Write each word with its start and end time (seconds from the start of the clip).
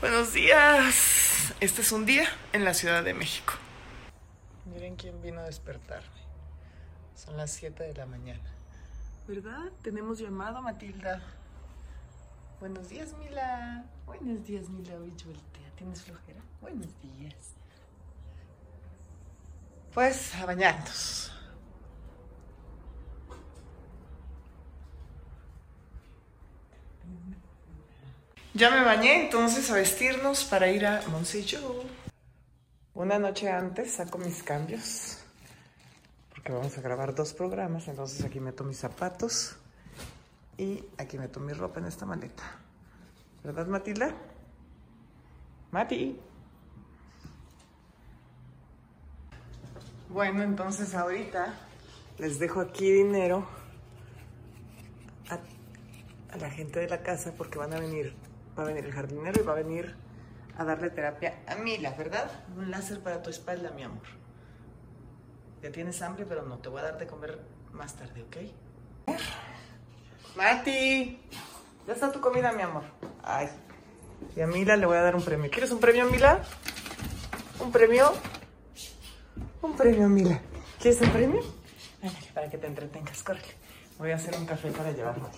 Buenos 0.00 0.32
días. 0.32 1.52
Este 1.60 1.82
es 1.82 1.92
un 1.92 2.06
día 2.06 2.26
en 2.54 2.64
la 2.64 2.72
Ciudad 2.72 3.04
de 3.04 3.12
México. 3.12 3.52
Miren 4.64 4.96
quién 4.96 5.20
vino 5.20 5.40
a 5.40 5.44
despertarme. 5.44 6.08
Son 7.14 7.36
las 7.36 7.50
7 7.50 7.82
de 7.82 7.92
la 7.92 8.06
mañana. 8.06 8.50
¿Verdad? 9.28 9.70
Tenemos 9.82 10.18
llamado, 10.18 10.62
Matilda. 10.62 11.20
Buenos 12.60 12.88
días, 12.88 13.12
Mila. 13.18 13.84
Buenos 14.06 14.42
días, 14.46 14.70
Mila. 14.70 14.96
Voltea. 14.96 15.70
¿Tienes 15.76 16.00
flojera? 16.00 16.40
Buenos 16.62 16.88
días. 17.02 17.52
Pues 19.92 20.34
a 20.36 20.46
bañarnos. 20.46 21.30
Ya 28.52 28.68
me 28.72 28.82
bañé, 28.82 29.26
entonces 29.26 29.70
a 29.70 29.74
vestirnos 29.74 30.42
para 30.42 30.68
ir 30.72 30.84
a 30.84 31.02
Monsello. 31.08 31.84
Una 32.94 33.16
noche 33.16 33.48
antes 33.48 33.92
saco 33.92 34.18
mis 34.18 34.42
cambios, 34.42 35.18
porque 36.30 36.50
vamos 36.50 36.76
a 36.76 36.80
grabar 36.80 37.14
dos 37.14 37.32
programas, 37.32 37.86
entonces 37.86 38.24
aquí 38.24 38.40
meto 38.40 38.64
mis 38.64 38.76
zapatos 38.76 39.54
y 40.58 40.84
aquí 40.98 41.16
meto 41.16 41.38
mi 41.38 41.52
ropa 41.52 41.78
en 41.78 41.86
esta 41.86 42.06
maleta. 42.06 42.42
¿Verdad, 43.44 43.68
Matilda? 43.68 44.12
Mati. 45.70 46.18
Bueno, 50.08 50.42
entonces 50.42 50.92
ahorita 50.96 51.54
les 52.18 52.40
dejo 52.40 52.60
aquí 52.60 52.90
dinero 52.90 53.46
a 55.28 56.36
la 56.36 56.50
gente 56.50 56.80
de 56.80 56.88
la 56.88 57.00
casa 57.02 57.32
porque 57.36 57.56
van 57.56 57.72
a 57.74 57.78
venir 57.78 58.12
va 58.58 58.62
a 58.62 58.66
venir 58.66 58.84
el 58.84 58.92
jardinero 58.92 59.42
y 59.42 59.44
va 59.44 59.52
a 59.52 59.56
venir 59.56 59.94
a 60.56 60.64
darle 60.64 60.90
terapia 60.90 61.42
a 61.46 61.54
Mila, 61.56 61.92
¿verdad? 61.92 62.30
Un 62.56 62.70
láser 62.70 63.00
para 63.00 63.22
tu 63.22 63.30
espalda, 63.30 63.70
mi 63.70 63.82
amor. 63.82 64.02
Ya 65.62 65.70
tienes 65.70 66.00
hambre, 66.02 66.24
pero 66.28 66.42
no, 66.42 66.58
te 66.58 66.68
voy 66.68 66.80
a 66.80 66.84
dar 66.84 66.98
de 66.98 67.06
comer 67.06 67.38
más 67.72 67.94
tarde, 67.94 68.22
¿ok? 68.22 69.16
Mati, 70.36 71.20
ya 71.86 71.92
está 71.92 72.12
tu 72.12 72.20
comida, 72.20 72.52
mi 72.52 72.62
amor. 72.62 72.84
Ay, 73.22 73.48
y 74.36 74.40
a 74.40 74.46
Mila 74.46 74.76
le 74.76 74.86
voy 74.86 74.96
a 74.96 75.02
dar 75.02 75.16
un 75.16 75.22
premio. 75.22 75.50
¿Quieres 75.50 75.70
un 75.72 75.80
premio, 75.80 76.04
Mila? 76.06 76.42
¿Un 77.58 77.72
premio? 77.72 78.12
Un 79.62 79.76
premio, 79.76 80.08
Mila. 80.08 80.40
¿Quieres 80.80 81.00
un 81.00 81.10
premio? 81.10 81.40
Ándale, 82.02 82.26
para 82.32 82.48
que 82.48 82.58
te 82.58 82.66
entretengas, 82.66 83.22
córrele. 83.22 83.54
Voy 83.98 84.10
a 84.12 84.16
hacer 84.16 84.34
un 84.36 84.46
café 84.46 84.70
para 84.70 84.92
llevarlo. 84.92 85.28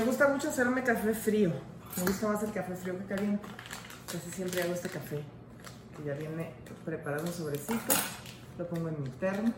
Me 0.00 0.06
gusta 0.06 0.28
mucho 0.28 0.48
hacerme 0.48 0.82
café 0.82 1.12
frío. 1.12 1.52
Me 1.98 2.02
gusta 2.04 2.28
más 2.28 2.42
el 2.42 2.52
café 2.52 2.74
frío 2.74 2.98
que 2.98 3.04
caliente. 3.04 3.46
Casi 4.06 4.30
siempre 4.30 4.62
hago 4.62 4.72
este 4.72 4.88
café 4.88 5.22
que 5.94 6.04
ya 6.04 6.14
viene 6.14 6.54
preparado 6.86 7.26
en 7.26 7.32
sobrecito. 7.34 7.94
Lo 8.56 8.66
pongo 8.66 8.88
en 8.88 9.02
mi 9.02 9.10
termo 9.10 9.52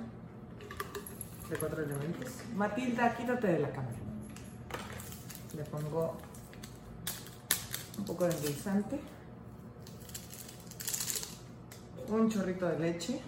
de 1.48 1.56
cuatro 1.56 1.84
elementos. 1.84 2.32
Matilda, 2.56 3.14
quítate 3.14 3.46
de 3.46 3.58
la 3.60 3.70
cámara. 3.70 3.94
Le 5.56 5.62
pongo 5.62 6.16
un 7.98 8.04
poco 8.04 8.26
de 8.26 8.34
endulzante, 8.34 8.98
un 12.08 12.28
chorrito 12.28 12.66
de 12.66 12.78
leche. 12.80 13.22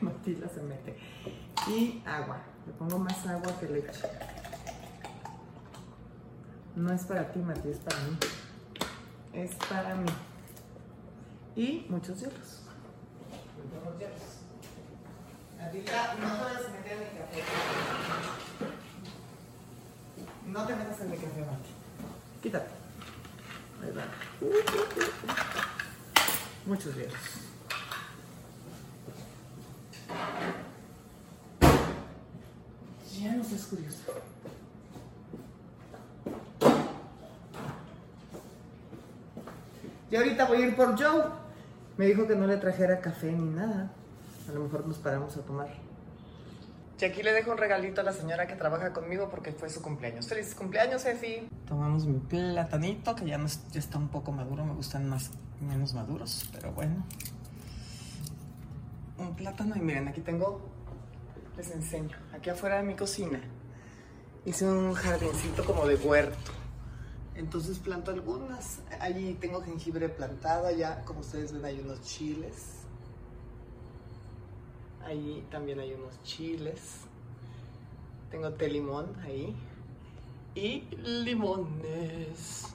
Matilda 0.00 0.48
se 0.48 0.62
mete. 0.62 0.96
Y 1.68 2.02
agua. 2.04 2.42
Le 2.66 2.72
pongo 2.74 2.98
más 2.98 3.26
agua 3.26 3.52
que 3.58 3.68
leche. 3.68 4.02
No 6.76 6.92
es 6.92 7.04
para 7.04 7.30
ti, 7.32 7.40
Mati, 7.40 7.68
es 7.68 7.78
para 7.78 7.98
mí. 7.98 8.18
Es 9.32 9.54
para 9.68 9.94
mí. 9.96 10.10
Y 11.56 11.86
muchos 11.88 12.20
hielos. 12.20 12.62
Muchos 13.74 13.98
hielos. 13.98 14.40
No 16.20 16.38
puedes 16.38 16.70
meter 16.70 16.92
en 16.92 16.98
mi 17.00 17.04
café. 17.18 17.42
No 20.46 20.66
te 20.66 20.76
metas 20.76 21.00
en 21.00 21.10
mi 21.10 21.16
café, 21.16 21.40
Mati. 21.40 21.70
Quítate. 22.42 22.70
Ahí 23.82 23.92
va. 23.92 24.04
Muchos 26.66 26.94
hielos. 26.94 27.39
Ya 33.20 33.32
no 33.36 33.44
seas 33.44 33.66
curioso. 33.66 34.12
Y 40.10 40.16
ahorita 40.16 40.46
voy 40.46 40.62
a 40.62 40.66
ir 40.66 40.76
por 40.76 40.98
Joe. 41.00 41.24
Me 41.96 42.06
dijo 42.06 42.26
que 42.26 42.34
no 42.34 42.46
le 42.46 42.56
trajera 42.56 43.00
café 43.00 43.30
ni 43.32 43.44
nada. 43.50 43.90
A 44.48 44.52
lo 44.52 44.64
mejor 44.64 44.86
nos 44.86 44.98
paramos 44.98 45.36
a 45.36 45.42
tomar. 45.42 45.68
Y 47.00 47.04
aquí 47.04 47.22
le 47.22 47.32
dejo 47.32 47.52
un 47.52 47.58
regalito 47.58 48.00
a 48.02 48.04
la 48.04 48.12
señora 48.12 48.46
que 48.46 48.56
trabaja 48.56 48.92
conmigo 48.92 49.30
porque 49.30 49.52
fue 49.52 49.70
su 49.70 49.80
cumpleaños. 49.80 50.26
¡Feliz 50.26 50.54
cumpleaños, 50.54 51.04
Efi! 51.06 51.48
Tomamos 51.66 52.04
mi 52.06 52.18
platanito, 52.18 53.14
que 53.14 53.24
ya, 53.26 53.38
no 53.38 53.46
es- 53.46 53.66
ya 53.70 53.78
está 53.80 53.96
un 53.98 54.08
poco 54.08 54.32
maduro. 54.32 54.64
Me 54.66 54.74
gustan 54.74 55.08
más, 55.08 55.30
menos 55.60 55.94
maduros, 55.94 56.48
pero 56.52 56.72
bueno. 56.72 57.04
Un 59.18 59.34
plátano 59.34 59.76
y 59.76 59.80
miren, 59.80 60.08
aquí 60.08 60.20
tengo 60.20 60.60
les 61.60 61.70
enseño. 61.72 62.16
Aquí 62.32 62.48
afuera 62.48 62.76
de 62.78 62.84
mi 62.84 62.94
cocina 62.94 63.38
hice 64.46 64.66
un 64.66 64.94
jardincito 64.94 65.62
como 65.64 65.86
de 65.86 65.96
huerto. 65.96 66.52
Entonces 67.34 67.78
planto 67.78 68.10
algunas. 68.10 68.80
Allí 68.98 69.34
tengo 69.34 69.60
jengibre 69.60 70.08
plantado. 70.08 70.66
Allá, 70.66 71.04
como 71.04 71.20
ustedes 71.20 71.52
ven, 71.52 71.64
hay 71.64 71.80
unos 71.80 72.00
chiles. 72.00 72.76
Ahí 75.04 75.46
también 75.50 75.80
hay 75.80 75.92
unos 75.92 76.22
chiles. 76.22 77.02
Tengo 78.30 78.52
té 78.54 78.68
limón 78.68 79.14
ahí. 79.22 79.54
Y 80.54 80.80
limones. 80.96 82.74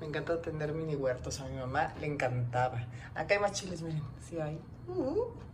Me 0.00 0.06
encanta 0.06 0.40
tener 0.40 0.72
mini 0.72 0.96
huertos. 0.96 1.40
A 1.40 1.46
mi 1.46 1.56
mamá 1.56 1.94
le 2.00 2.06
encantaba. 2.06 2.86
Acá 3.14 3.34
hay 3.34 3.40
más 3.40 3.52
chiles, 3.52 3.82
miren. 3.82 4.02
Sí 4.26 4.40
hay. 4.40 4.58
Uh. 4.88 5.46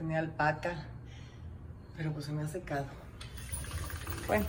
Tenía 0.00 0.18
alpaca. 0.18 0.86
Pero 1.94 2.10
pues 2.14 2.24
se 2.24 2.32
me 2.32 2.40
ha 2.40 2.48
secado. 2.48 2.86
Bueno. 4.26 4.46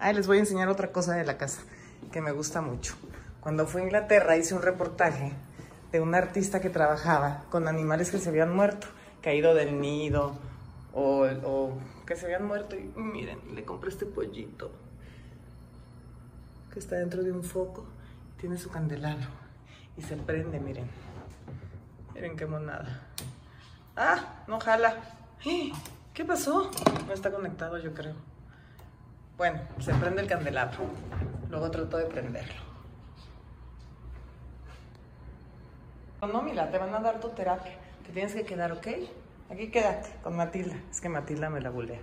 Ahí 0.00 0.12
les 0.16 0.26
voy 0.26 0.38
a 0.38 0.40
enseñar 0.40 0.68
otra 0.68 0.90
cosa 0.90 1.14
de 1.14 1.24
la 1.24 1.38
casa 1.38 1.62
que 2.10 2.20
me 2.20 2.32
gusta 2.32 2.60
mucho. 2.60 2.96
Cuando 3.40 3.68
fui 3.68 3.82
a 3.82 3.84
Inglaterra 3.84 4.36
hice 4.36 4.54
un 4.54 4.62
reportaje 4.62 5.32
de 5.92 6.00
un 6.00 6.12
artista 6.12 6.60
que 6.60 6.70
trabajaba 6.70 7.44
con 7.50 7.68
animales 7.68 8.10
que 8.10 8.18
se 8.18 8.30
habían 8.30 8.52
muerto, 8.52 8.88
caído 9.22 9.54
del 9.54 9.80
nido 9.80 10.36
o, 10.92 11.24
o 11.44 11.78
que 12.04 12.16
se 12.16 12.26
habían 12.26 12.44
muerto. 12.44 12.74
Y 12.74 12.92
miren, 12.96 13.38
le 13.54 13.64
compré 13.64 13.90
este 13.90 14.06
pollito 14.06 14.72
que 16.72 16.80
está 16.80 16.96
dentro 16.96 17.22
de 17.22 17.30
un 17.30 17.44
foco. 17.44 17.86
Tiene 18.40 18.58
su 18.58 18.70
candelabro 18.70 19.28
y 19.96 20.02
se 20.02 20.16
prende, 20.16 20.58
miren. 20.58 20.88
Miren 22.12 22.36
qué 22.36 22.46
monada. 22.46 23.07
¡Ah! 24.00 24.44
No 24.46 24.60
jala. 24.60 24.94
¡Eh! 25.44 25.72
¿Qué 26.14 26.24
pasó? 26.24 26.70
No 27.08 27.12
está 27.12 27.32
conectado, 27.32 27.78
yo 27.78 27.92
creo. 27.92 28.14
Bueno, 29.36 29.60
se 29.80 29.92
prende 29.94 30.22
el 30.22 30.28
candelabro. 30.28 30.84
Luego 31.50 31.68
trato 31.68 31.96
de 31.96 32.04
prenderlo. 32.04 32.62
No, 36.22 36.28
no, 36.28 36.42
Mila, 36.42 36.70
te 36.70 36.78
van 36.78 36.94
a 36.94 37.00
dar 37.00 37.18
tu 37.18 37.28
terapia. 37.30 37.72
Te 38.06 38.12
tienes 38.12 38.34
que 38.34 38.44
quedar, 38.44 38.70
¿ok? 38.70 38.86
Aquí 39.50 39.68
quédate 39.68 40.10
con 40.22 40.36
Matilda. 40.36 40.76
Es 40.88 41.00
que 41.00 41.08
Matilda 41.08 41.50
me 41.50 41.60
la 41.60 41.70
bulea. 41.70 42.00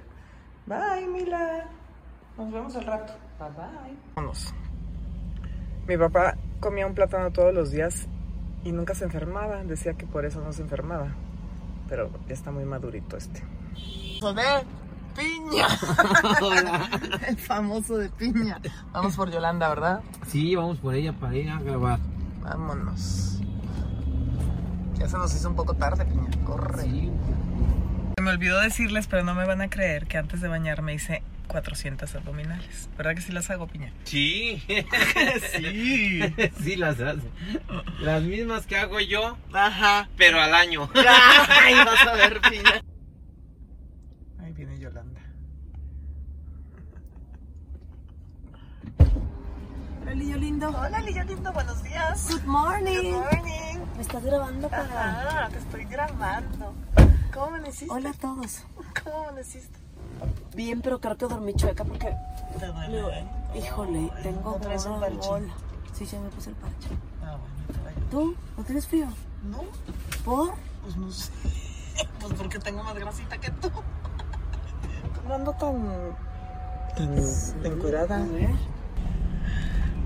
Bye, 0.66 1.08
Mila. 1.08 1.66
Nos 2.38 2.52
vemos 2.52 2.76
al 2.76 2.86
rato. 2.88 3.14
Bye, 3.40 3.50
bye. 3.52 3.98
Vamos. 4.16 4.54
Mi 5.88 5.96
papá 5.96 6.36
comía 6.60 6.88
un 6.88 6.94
plátano 6.94 7.32
todos 7.32 7.54
los 7.54 7.72
días 7.72 8.06
y 8.66 8.74
nunca 8.74 8.96
se 8.96 9.06
enfermaba. 9.06 9.64
Decía 9.64 9.94
que 9.94 10.06
por 10.06 10.26
eso 10.26 10.42
no 10.42 10.52
se 10.52 10.62
enfermaba. 10.62 11.16
Pero 11.88 12.10
ya 12.28 12.34
está 12.34 12.52
muy 12.52 12.66
madurito 12.66 13.18
este. 13.18 13.42
de 13.42 14.66
piña. 15.16 15.68
El 17.28 17.38
famoso 17.38 17.98
de 17.98 18.10
piña. 18.10 18.60
Vamos 18.92 19.16
por 19.16 19.32
Yolanda, 19.32 19.70
¿verdad? 19.70 20.02
Sí, 20.28 20.56
vamos 20.56 20.78
por 20.80 20.96
ella 20.96 21.14
para 21.14 21.36
ir 21.36 21.50
a 21.50 21.60
grabar. 21.60 22.00
Vámonos. 22.42 23.40
Ya 24.98 25.08
se 25.08 25.18
nos 25.18 25.34
hizo 25.36 25.50
un 25.50 25.56
poco 25.56 25.74
tarde, 25.74 26.06
piña. 26.06 26.30
Corre. 26.46 26.84
Sí. 26.84 27.12
Se 28.18 28.24
me 28.24 28.32
olvidó 28.32 28.60
decirles, 28.62 29.08
pero 29.08 29.24
no 29.24 29.36
me 29.36 29.46
van 29.46 29.62
a 29.62 29.70
creer 29.70 30.08
que 30.08 30.18
antes 30.18 30.42
de 30.42 30.48
bañarme 30.48 30.94
hice 30.94 31.22
400 31.48 32.14
abdominales. 32.16 32.90
¿Verdad 32.98 33.16
que 33.16 33.22
sí 33.22 33.32
las 33.32 33.50
hago, 33.50 33.68
piña? 33.68 33.92
Sí. 34.04 34.62
Sí. 35.56 36.20
sí, 36.64 36.76
las 36.76 37.00
hace. 37.00 37.30
Las 38.00 38.24
mismas 38.24 38.66
que 38.66 38.78
hago 38.78 39.00
yo, 39.00 39.38
Ajá. 39.54 40.10
pero 40.18 40.40
al 40.42 40.54
año. 40.54 40.90
Ay, 40.96 41.76
vas 41.86 42.06
a 42.08 42.14
ver, 42.14 42.42
piña. 42.42 42.82
Ahí 44.44 44.54
viene 44.54 44.80
Yolanda. 44.80 45.22
Hola, 50.02 50.14
Lillo 50.14 50.38
lindo. 50.38 50.70
Hola, 50.70 51.00
Lillo 51.02 51.24
lindo, 51.24 51.52
buenos 51.54 51.84
días. 51.84 52.28
Good 52.32 52.44
morning. 52.44 53.12
Good 53.12 53.12
morning. 53.12 53.78
¿Me 53.96 54.02
estás 54.02 54.24
grabando 54.24 54.70
para...? 54.70 55.20
Ajá, 55.42 55.50
te 55.50 55.58
estoy 55.58 55.86
grabando. 55.86 56.74
¿Cómo 57.34 57.46
amaneciste? 57.48 57.94
Hola 57.94 58.10
a 58.12 58.14
todos. 58.14 58.64
¿Cómo 59.04 59.24
amaneciste? 59.30 59.85
Bien, 60.56 60.82
pero 60.82 61.00
creo 61.00 61.18
que 61.18 61.26
dormí 61.28 61.54
chueca 61.54 61.84
porque... 61.84 62.16
Te 62.60 62.66
duele. 62.68 63.28
Híjole, 63.56 64.12
tengo 64.24 64.52
¿No 64.52 64.58
traes 64.58 64.86
un 64.86 64.94
bola, 64.94 65.08
parche? 65.08 65.28
bola. 65.30 65.54
Sí, 65.94 66.06
ya 66.06 66.20
me 66.20 66.30
puse 66.30 66.50
el 66.50 66.56
parche. 66.58 66.90
Ah, 67.24 67.38
bueno, 67.38 67.80
te 67.80 67.86
vaya. 67.86 68.10
¿Tú? 68.12 68.36
¿No 68.58 68.64
tienes 68.64 68.88
frío? 68.88 69.08
No, 69.50 69.64
¿Por? 70.24 70.54
pues 70.84 70.96
no 70.98 71.12
sé. 71.12 71.32
Pues 72.20 72.34
porque 72.34 72.60
tengo 72.60 72.84
más 72.84 72.96
grasita 72.96 73.38
que 73.38 73.52
tú. 73.52 73.70
No 75.28 75.34
ando 75.36 75.54
tan. 75.54 75.82
tan 76.98 77.66
encuerada. 77.66 78.18
A 78.18 78.26
ver. 78.26 78.50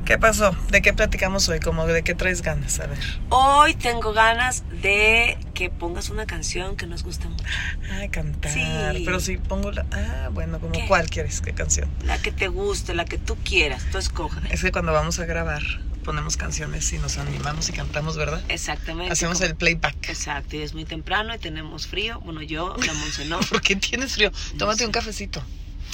¿Qué 0.10 0.18
pasó? 0.18 0.56
¿De 0.72 0.82
qué 0.82 0.92
platicamos 0.92 1.48
hoy? 1.50 1.60
Como 1.60 1.86
de 1.86 2.02
qué 2.02 2.16
traes 2.16 2.42
ganas? 2.42 2.80
A 2.80 2.88
ver. 2.88 2.98
Hoy 3.30 3.76
tengo 3.76 4.12
ganas 4.12 4.64
de 4.82 5.38
que 5.54 5.70
pongas 5.70 6.10
una 6.10 6.26
canción 6.26 6.76
que 6.78 6.88
nos 6.88 7.04
gusta 7.04 7.30
mucho. 7.30 7.44
Ay, 7.92 8.10
cantar. 8.10 8.52
Sí. 8.52 9.04
Pero 9.06 9.20
si 9.20 9.38
pongo 9.38 9.72
la. 9.72 9.86
Ah, 9.92 10.30
bueno, 10.32 10.60
como 10.60 10.72
¿Qué? 10.72 10.88
cuál 10.88 11.12
quieres, 11.12 11.42
qué 11.42 11.54
canción. 11.54 11.88
La 12.06 12.18
que 12.18 12.32
te 12.32 12.48
guste, 12.48 12.96
la 12.96 13.06
que 13.06 13.20
tú 13.20 13.38
quieras, 13.46 13.84
tú 13.92 14.00
escoja. 14.00 14.42
Es 14.50 14.64
que 14.64 14.72
cuando 14.72 14.94
vamos 14.94 15.20
a 15.20 15.26
grabar 15.26 15.62
ponemos 16.04 16.38
canciones 16.38 16.92
y 16.92 16.98
nos 16.98 17.20
animamos 17.20 17.70
y 17.70 17.74
cantamos, 17.74 18.18
¿verdad? 18.18 18.42
Exactamente. 18.50 19.14
Hacemos 19.14 19.38
como- 19.38 19.48
el 19.52 19.56
playback. 19.58 20.10
Exacto, 20.10 20.56
y 20.56 20.64
es 20.64 20.74
muy 20.74 20.86
temprano 20.86 21.36
y 21.36 21.38
tenemos 21.38 21.86
frío. 21.86 22.20
Bueno, 22.22 22.42
yo, 22.42 22.76
la 22.84 22.94
Monse 22.94 23.26
no. 23.26 23.40
¿Por 23.52 23.62
qué 23.62 23.76
tienes 23.76 24.16
frío? 24.16 24.32
Tómate 24.58 24.88
un 24.88 24.92
cafecito. 24.92 25.44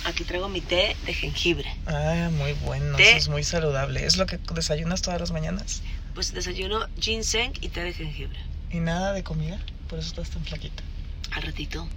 Aquí 0.06 0.24
traigo 0.24 0.48
mi 0.50 0.62
té 0.62 0.96
de 1.06 1.14
jengibre. 1.14 1.68
Ah, 1.88 2.30
muy 2.32 2.54
bueno. 2.54 2.96
Té. 2.96 3.10
Eso 3.10 3.18
es 3.18 3.30
muy 3.30 3.44
saludable. 3.44 4.06
¿Es 4.06 4.18
lo 4.18 4.28
que 4.28 4.40
desayunas 4.54 5.02
todas 5.02 5.20
las 5.20 5.32
mañanas? 5.32 5.82
Pues 6.14 6.32
desayuno 6.32 6.88
ginseng 7.00 7.54
y 7.60 7.70
té 7.70 7.84
de 7.84 7.94
jengibre. 7.94 8.40
Y 8.72 8.80
nada 8.80 9.14
de 9.14 9.24
comida. 9.24 9.60
Por 9.90 10.00
eso 10.00 10.10
estás 10.10 10.30
tan 10.30 10.46
flaquita. 10.46 10.84
Al 11.32 11.42
ratito. 11.42 11.88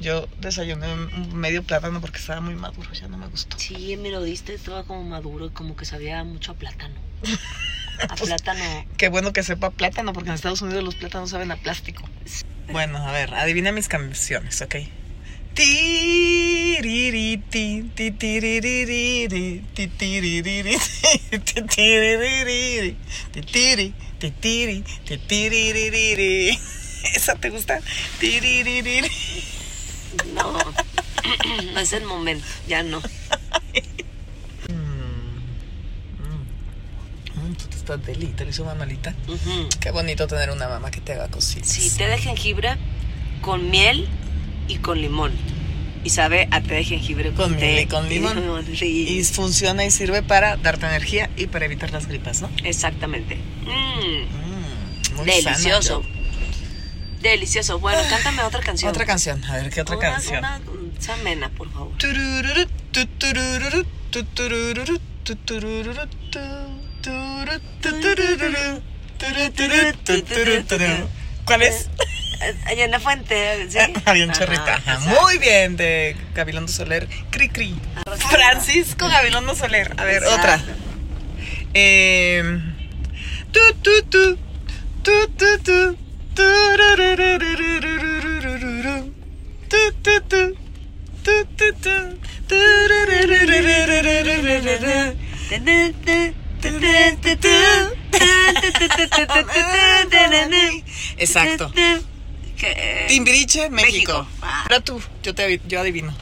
Yo 0.00 0.28
desayuné 0.38 0.92
un 0.92 1.34
medio 1.34 1.62
plátano 1.62 2.00
porque 2.02 2.18
estaba 2.18 2.42
muy 2.42 2.54
maduro. 2.54 2.92
Ya 2.92 3.08
no 3.08 3.16
me 3.16 3.26
gustó. 3.28 3.58
Sí, 3.58 3.96
me 3.96 4.10
lo 4.10 4.22
diste, 4.22 4.52
estaba 4.54 4.84
como 4.84 5.02
maduro, 5.04 5.52
como 5.54 5.76
que 5.76 5.86
sabía 5.86 6.22
mucho 6.24 6.52
a 6.52 6.54
plátano. 6.54 6.94
A 8.10 8.14
plátano. 8.14 8.84
Qué 8.98 9.08
bueno 9.08 9.32
que 9.32 9.42
sepa 9.42 9.70
plátano 9.70 10.12
porque 10.12 10.28
en 10.28 10.34
Estados 10.34 10.60
Unidos 10.60 10.84
los 10.84 10.96
plátanos 10.96 11.30
saben 11.30 11.50
a 11.50 11.56
plástico. 11.56 12.06
Bueno, 12.70 12.98
a 12.98 13.10
ver, 13.10 13.32
adivina 13.32 13.72
mis 13.72 13.88
canciones, 13.88 14.60
¿ok? 14.60 14.76
¿Esa 27.14 27.36
te 27.36 27.48
gusta? 27.48 27.80
No, 30.34 30.58
no 31.72 31.80
es 31.80 31.92
el 31.94 32.04
momento, 32.04 32.44
ya 32.68 32.82
no. 32.82 33.00
Mm, 34.68 35.38
tú 37.54 37.66
te 37.68 37.76
estás 37.76 38.04
deli, 38.04 38.26
te 38.26 38.44
lo 38.44 38.50
hizo 38.50 38.66
mamalita. 38.66 39.14
Qué 39.80 39.90
bonito 39.90 40.26
tener 40.26 40.50
una 40.50 40.68
mamá 40.68 40.90
que 40.90 41.00
te 41.00 41.14
haga 41.14 41.28
cositas. 41.28 41.70
Sí, 41.70 41.96
té 41.96 42.08
de 42.08 42.18
jengibre 42.18 42.76
con 43.40 43.70
miel 43.70 44.06
y 44.68 44.76
con 44.78 45.00
limón. 45.00 45.32
Y 46.04 46.10
sabe 46.10 46.46
a 46.52 46.60
té 46.60 46.74
de 46.74 46.84
jengibre 46.84 47.30
con, 47.32 47.50
Con 47.50 47.56
té 47.58 47.88
con 47.90 48.08
limón. 48.08 48.64
Sí, 48.76 49.08
Y 49.18 49.24
funciona 49.24 49.84
y 49.84 49.90
sirve 49.90 50.22
para 50.22 50.56
darte 50.56 50.86
energía 50.86 51.30
y 51.36 51.46
para 51.48 51.64
evitar 51.64 51.90
las 51.90 52.06
gripas, 52.06 52.42
¿no? 52.42 52.50
exactamente. 52.64 53.36
Mm, 53.64 54.36
Mm, 55.12 55.16
muy 55.16 55.26
delicioso. 55.26 56.02
sana. 56.02 56.14
Delicioso. 57.22 57.78
Bueno, 57.80 57.98
cántame 58.08 58.42
otra 58.42 58.60
canción. 58.60 58.90
Otra 58.90 59.04
canción, 59.06 59.42
a 59.44 59.56
ver, 59.56 59.70
¿qué 59.70 59.80
otra 59.80 59.96
Una- 59.96 60.10
canción? 60.12 60.38
Una, 60.38 60.60
sea 61.00 61.14
amena, 61.14 61.48
por 61.50 61.72
favor. 61.72 61.92
¿Cuál 71.44 71.62
es? 71.62 71.88
Allá 72.66 72.84
en 72.84 72.90
la 72.90 73.00
fuente. 73.00 73.68
Había 74.04 74.26
un 74.26 74.32
chorrito. 74.32 74.64
Muy 75.20 75.38
bien, 75.38 75.76
de 75.76 76.16
Gabilondo 76.34 76.70
Soler. 76.70 77.08
Cri, 77.30 77.48
cri. 77.48 77.74
Francisco 78.30 79.08
Gabilondo 79.08 79.54
Soler. 79.54 79.94
A 79.96 80.04
ver, 80.04 80.22
Exacto. 80.22 80.36
otra. 80.36 80.60
Eh, 81.74 82.42
tu, 83.52 83.60
tu, 83.82 84.02
tu. 84.08 84.38
Tu, 85.02 85.28
tu, 85.36 85.58
tu. 85.62 85.96
Exacto. 101.18 101.72
Que- 102.56 103.04
Timbiriche, 103.08 103.68
México. 103.70 103.92
México. 104.22 104.26
Ah. 104.42 104.62
Ahora 104.62 104.80
tú, 104.80 105.00
yo, 105.22 105.34
te, 105.34 105.60
yo 105.66 105.80
adivino. 105.80 106.14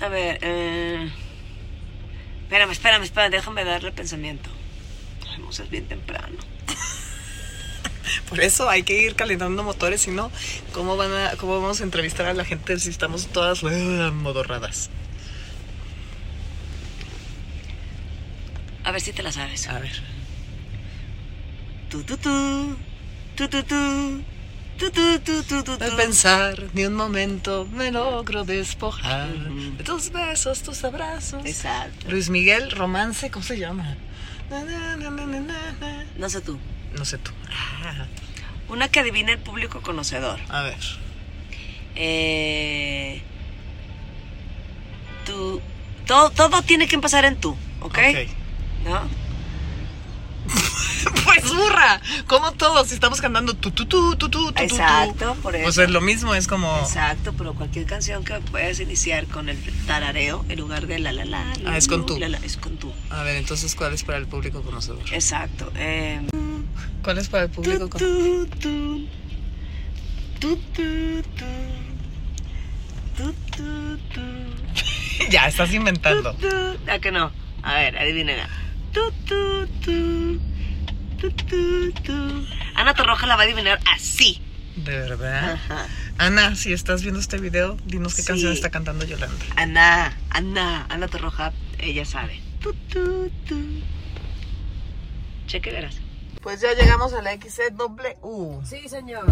A 0.00 0.08
ver, 0.08 0.38
eh... 0.42 1.08
espérame, 2.42 2.72
espérame, 2.72 3.02
espérame, 3.04 3.30
déjame 3.30 3.64
darle 3.64 3.92
pensamiento. 3.92 4.50
Ay, 5.30 5.38
no, 5.40 5.50
es 5.50 5.70
bien 5.70 5.86
temprano. 5.86 6.36
Por 8.28 8.40
eso 8.40 8.68
hay 8.68 8.82
que 8.82 9.00
ir 9.00 9.14
calentando 9.14 9.62
motores, 9.62 10.00
si 10.02 10.10
no, 10.10 10.30
¿cómo, 10.72 10.96
van 10.96 11.12
a, 11.12 11.36
¿cómo 11.36 11.60
vamos 11.60 11.80
a 11.80 11.84
entrevistar 11.84 12.26
a 12.26 12.34
la 12.34 12.44
gente 12.44 12.78
si 12.80 12.90
estamos 12.90 13.28
todas 13.28 13.62
uh, 13.62 13.68
modorradas? 14.12 14.90
A 18.84 18.90
ver 18.90 19.00
si 19.00 19.12
te 19.12 19.22
la 19.22 19.30
sabes. 19.30 19.68
A 19.68 19.78
ver. 19.78 20.02
Tu, 21.88 22.02
tu, 22.02 22.16
tu, 22.16 22.76
tu, 23.36 23.48
tu, 23.48 23.62
tu. 23.62 24.22
De 25.78 25.90
pensar 25.96 26.56
ni 26.72 26.84
un 26.84 26.94
momento 26.94 27.68
me 27.72 27.92
logro 27.92 28.44
despojar 28.44 29.28
de 29.28 29.84
tus 29.84 30.10
besos, 30.10 30.62
tus 30.62 30.82
abrazos. 30.82 31.44
Exacto. 31.46 32.10
Luis 32.10 32.30
Miguel, 32.30 32.70
romance, 32.72 33.30
¿cómo 33.30 33.44
se 33.44 33.58
llama? 33.58 33.96
No 36.18 36.28
sé 36.28 36.40
tú. 36.40 36.58
No 36.96 37.04
sé 37.04 37.18
tú. 37.18 37.30
Ah. 37.50 38.06
Una 38.68 38.88
que 38.88 39.00
adivina 39.00 39.32
el 39.32 39.38
público 39.38 39.82
conocedor. 39.82 40.40
A 40.48 40.62
ver. 40.62 40.78
Eh, 41.94 43.22
tú, 45.26 45.60
todo, 46.06 46.30
todo 46.30 46.62
tiene 46.62 46.88
que 46.88 46.94
empezar 46.94 47.24
en 47.24 47.36
tú, 47.36 47.56
¿ok? 47.80 47.86
okay. 47.86 48.28
¿No? 48.84 49.21
Pues 51.24 51.44
burra, 51.54 52.00
como 52.26 52.52
todos, 52.52 52.92
estamos 52.92 53.20
cantando 53.20 53.54
tu 53.54 53.70
tu 53.70 53.86
tu 53.86 54.14
tu 54.16 54.28
tu 54.28 54.52
tu. 54.52 54.62
Exacto, 54.62 55.34
por 55.42 55.54
eso. 55.54 55.64
Pues 55.64 55.78
es 55.78 55.90
lo 55.90 56.00
mismo, 56.00 56.34
es 56.34 56.46
como 56.46 56.78
Exacto, 56.80 57.32
pero 57.36 57.54
cualquier 57.54 57.86
canción 57.86 58.24
que 58.24 58.34
puedas 58.40 58.78
iniciar 58.80 59.26
con 59.26 59.48
el 59.48 59.58
tarareo 59.86 60.44
en 60.48 60.58
lugar 60.60 60.86
de 60.86 60.98
la 60.98 61.12
la 61.12 61.24
la. 61.24 61.44
la, 61.44 61.72
Ah, 61.72 61.76
es 61.76 61.88
con 61.88 62.06
tú. 62.06 62.18
la, 62.18 62.28
la, 62.28 62.38
es 62.38 62.56
con 62.56 62.76
tú. 62.76 62.92
A 63.10 63.22
ver, 63.22 63.36
entonces, 63.36 63.74
¿cuál 63.74 63.92
es 63.94 64.04
para 64.04 64.18
el 64.18 64.26
público 64.26 64.62
conocedor? 64.62 65.02
Exacto. 65.12 65.72
Eh, 65.76 66.20
¿Cuál 67.02 67.18
es 67.18 67.28
para 67.28 67.44
el 67.44 67.50
público 67.50 67.88
conocedor? 67.90 68.48
tu, 68.48 69.06
tu, 70.40 70.56
tu, 70.72 71.22
tu, 73.16 73.32
tu, 73.56 73.96
tu, 74.14 74.20
ya, 75.30 75.46
estás 75.48 75.72
inventando. 75.72 76.36
¿A 76.90 76.98
que 76.98 77.10
no? 77.12 77.30
A 77.62 77.74
ver, 77.74 77.96
adivinen. 77.98 78.38
Tu, 78.92 79.00
tu, 79.26 79.66
tu, 79.84 80.40
tu, 81.18 81.30
tu, 81.30 81.92
tu. 82.02 82.46
Ana 82.74 82.94
Torroja 82.94 83.26
la 83.26 83.36
va 83.36 83.42
a 83.42 83.44
adivinar 83.44 83.78
así. 83.94 84.40
¿De 84.76 84.90
verdad? 84.98 85.52
Ajá. 85.54 85.86
Ana, 86.18 86.54
si 86.56 86.72
estás 86.72 87.02
viendo 87.02 87.20
este 87.20 87.38
video, 87.38 87.76
dinos 87.86 88.14
qué 88.14 88.22
Sí. 88.22 88.28
canción 88.28 88.52
está 88.52 88.70
cantando 88.70 89.04
Yolanda. 89.04 89.44
Ana, 89.56 90.16
Ana, 90.30 90.86
Ana 90.88 91.08
Torroja, 91.08 91.52
ella 91.78 92.04
sabe. 92.04 92.40
Tu, 92.60 92.72
tu, 92.74 93.30
tu. 93.48 93.56
Cheque, 95.46 95.70
verás. 95.72 95.96
Pues 96.42 96.60
ya 96.60 96.74
llegamos 96.74 97.12
a 97.12 97.22
la 97.22 97.32
XCW. 97.32 98.62
Sí, 98.64 98.88
señor. 98.88 99.26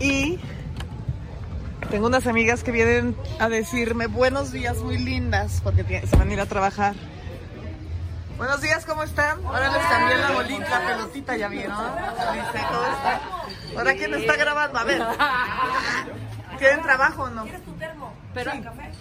Y 0.00 0.38
tengo 1.90 2.06
unas 2.06 2.26
amigas 2.26 2.62
que 2.62 2.70
vienen 2.70 3.16
a 3.38 3.48
decirme 3.48 4.06
buenos 4.06 4.52
días 4.52 4.78
muy 4.78 4.98
lindas 4.98 5.60
porque 5.62 6.06
se 6.06 6.16
van 6.16 6.28
a 6.28 6.32
ir 6.32 6.40
a 6.40 6.46
trabajar. 6.46 6.94
Buenos 8.36 8.60
días, 8.60 8.84
¿cómo 8.84 9.02
están? 9.02 9.44
Ahora 9.46 9.72
les 9.72 9.84
cambié 9.86 10.16
la 10.18 10.30
bolita, 10.30 10.68
la 10.68 10.86
pelotita, 10.86 11.36
¿ya 11.36 11.48
vieron? 11.48 11.76
Dice, 11.76 12.64
¿cómo 12.68 12.84
están? 12.84 13.20
¿Ahora 13.76 13.94
quién 13.94 14.14
está 14.14 14.36
grabando? 14.36 14.78
A 14.78 14.84
ver. 14.84 15.02
¿Tienen 16.58 16.82
trabajo 16.82 17.22
o 17.24 17.30
no? 17.30 17.46
Pero 18.34 18.52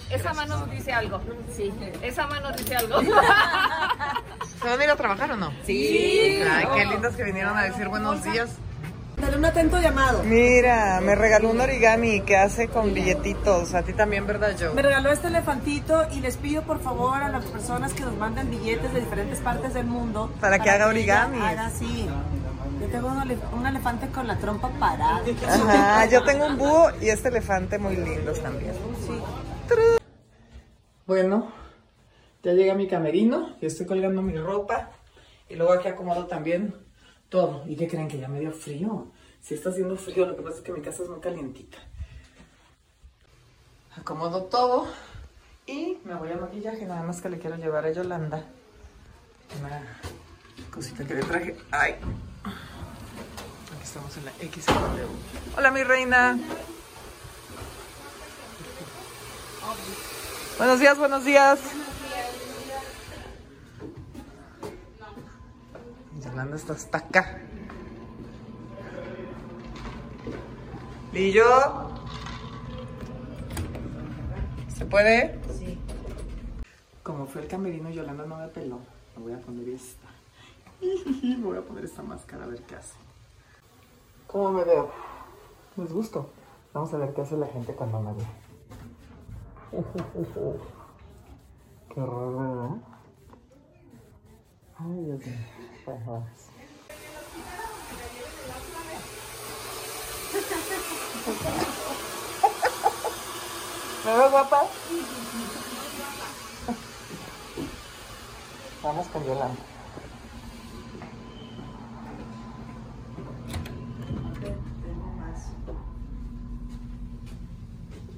esa 0.09 0.33
mano 0.33 0.65
dice 0.67 0.93
algo. 0.93 1.21
Sí. 1.55 1.71
Esa 2.01 2.25
mano 2.27 2.51
dice 2.53 2.75
algo. 2.75 3.01
¿Se 4.61 4.67
van 4.67 4.79
a 4.79 4.83
ir 4.83 4.89
a 4.89 4.95
trabajar 4.95 5.31
o 5.31 5.35
no? 5.35 5.53
Sí. 5.65 6.41
Ay, 6.49 6.67
qué 6.75 6.85
lindas 6.85 7.15
que 7.15 7.23
vinieron 7.23 7.57
a 7.57 7.63
decir 7.63 7.87
buenos 7.89 8.23
días. 8.23 8.49
Un 9.35 9.45
atento 9.45 9.79
llamado. 9.79 10.23
Mira, 10.23 10.99
me 11.01 11.13
regaló 11.13 11.51
un 11.51 11.61
origami 11.61 12.21
que 12.21 12.35
hace 12.35 12.67
con 12.69 12.93
billetitos. 12.93 13.73
A 13.75 13.83
ti 13.83 13.93
también, 13.93 14.25
¿verdad, 14.25 14.55
Joe? 14.59 14.73
Me 14.73 14.81
regaló 14.81 15.11
este 15.11 15.27
elefantito 15.27 16.07
y 16.11 16.21
les 16.21 16.37
pido 16.37 16.63
por 16.63 16.79
favor 16.79 17.21
a 17.21 17.29
las 17.29 17.45
personas 17.45 17.93
que 17.93 18.01
nos 18.01 18.15
manden 18.17 18.49
billetes 18.49 18.91
de 18.93 18.99
diferentes 19.01 19.39
partes 19.39 19.73
del 19.75 19.85
mundo. 19.85 20.31
Para 20.41 20.57
que 20.59 20.69
haga 20.69 20.85
ella 20.85 20.87
origamis. 20.89 21.41
Haga 21.41 21.67
así. 21.67 22.07
Yo 22.81 22.87
tengo 22.87 23.07
un, 23.09 23.19
elef- 23.21 23.53
un 23.53 23.67
elefante 23.67 24.07
con 24.07 24.25
la 24.27 24.37
trompa 24.37 24.69
parada. 24.79 25.21
Ajá, 25.47 26.05
yo 26.07 26.23
tengo 26.23 26.45
un 26.47 26.57
búho 26.59 26.89
y 27.01 27.09
este 27.09 27.29
elefante 27.29 27.77
muy 27.77 27.95
lindos 27.95 28.41
también. 28.41 28.73
Bueno, 31.05 31.51
ya 32.43 32.53
llega 32.53 32.73
mi 32.73 32.87
camerino, 32.87 33.55
ya 33.61 33.67
estoy 33.67 33.85
colgando 33.85 34.21
mi 34.21 34.35
ropa 34.37 34.89
y 35.49 35.55
luego 35.55 35.73
aquí 35.73 35.87
acomodo 35.87 36.25
también 36.25 36.73
todo. 37.29 37.63
¿Y 37.67 37.75
qué 37.75 37.87
creen 37.87 38.07
que 38.07 38.17
ya 38.19 38.27
me 38.27 38.39
dio 38.39 38.51
frío? 38.51 39.11
Si 39.47 39.53
está 39.53 39.69
haciendo 39.69 39.95
frío, 39.95 40.25
lo 40.25 40.35
que 40.35 40.41
pasa 40.41 40.57
es 40.57 40.61
que 40.61 40.73
mi 40.73 40.81
casa 40.81 41.03
es 41.03 41.09
muy 41.09 41.21
calientita. 41.21 41.77
Acomodo 43.95 44.43
todo 44.43 44.87
y 45.65 45.99
me 46.03 46.15
voy 46.15 46.33
a 46.33 46.35
maquillaje, 46.35 46.85
nada 46.85 47.01
más 47.03 47.21
que 47.21 47.29
le 47.29 47.39
quiero 47.39 47.55
llevar 47.55 47.85
a 47.85 47.91
Yolanda 47.93 48.43
una 49.57 50.01
cosita 50.69 51.05
que 51.05 51.13
le 51.13 51.23
traje. 51.23 51.55
Ay, 51.71 51.95
Aquí 52.43 53.83
estamos 53.83 54.17
en 54.17 54.25
la 54.25 54.31
XW. 54.31 55.57
Hola, 55.57 55.71
mi 55.71 55.83
reina. 55.83 56.37
Buenos 60.57 60.79
días, 60.81 60.97
buenos 60.97 61.23
días. 61.23 61.59
Yolanda 66.21 66.57
está 66.57 66.73
hasta 66.73 66.97
acá. 66.97 67.46
Lillo. 71.13 71.45
¿Se 74.67 74.85
puede? 74.85 75.39
Sí. 75.57 75.79
Como 77.01 77.25
fue 77.25 77.41
el 77.41 77.47
camerino, 77.47 77.89
Yolanda 77.89 78.25
no 78.25 78.37
me 78.37 78.47
peló. 78.49 78.79
Me 79.15 79.23
voy 79.23 79.33
a 79.33 79.39
poner 79.39 79.69
esta. 79.69 80.07
Me 81.23 81.37
voy 81.37 81.57
a 81.57 81.61
poner 81.61 81.85
esta 81.85 82.03
máscara 82.03 82.43
a 82.43 82.47
ver 82.47 82.61
qué 82.63 82.75
hace. 82.75 82.95
¿Cómo 84.27 84.51
me 84.51 84.63
veo? 84.65 84.91
¿Les 85.77 85.91
gusto? 85.91 86.29
Vamos 86.73 86.93
a 86.93 86.97
ver 86.97 87.13
qué 87.13 87.21
hace 87.21 87.37
la 87.37 87.47
gente 87.47 87.73
cuando 87.73 88.01
me 88.01 88.13
ve. 88.13 88.25
Qué 91.93 92.01
horror, 92.01 92.37
¿verdad? 92.37 92.77
Ay, 94.77 95.05
Dios 95.05 95.25
mío. 95.25 95.37
Bueno, 95.85 96.03
vamos. 96.05 96.29
¿Me 104.05 104.13
veo 104.13 104.31
guapa? 104.31 104.63
Vamos 108.81 109.07
con 109.07 109.25
Yolanda. 109.25 109.57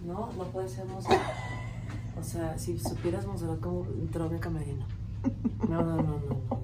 No, 0.05 0.29
no 0.37 0.43
puede 0.45 0.69
ser 0.69 0.85
Monserrat. 0.85 1.19
O 2.19 2.23
sea, 2.23 2.59
si 2.59 2.77
supieras 2.77 3.25
Monserrat 3.25 3.59
cómo 3.59 3.85
entró 3.85 4.29
mi 4.29 4.39
camerino. 4.39 4.85
No, 5.67 5.81
no, 5.81 5.95
no, 5.95 6.03
no, 6.03 6.19
no. 6.19 6.58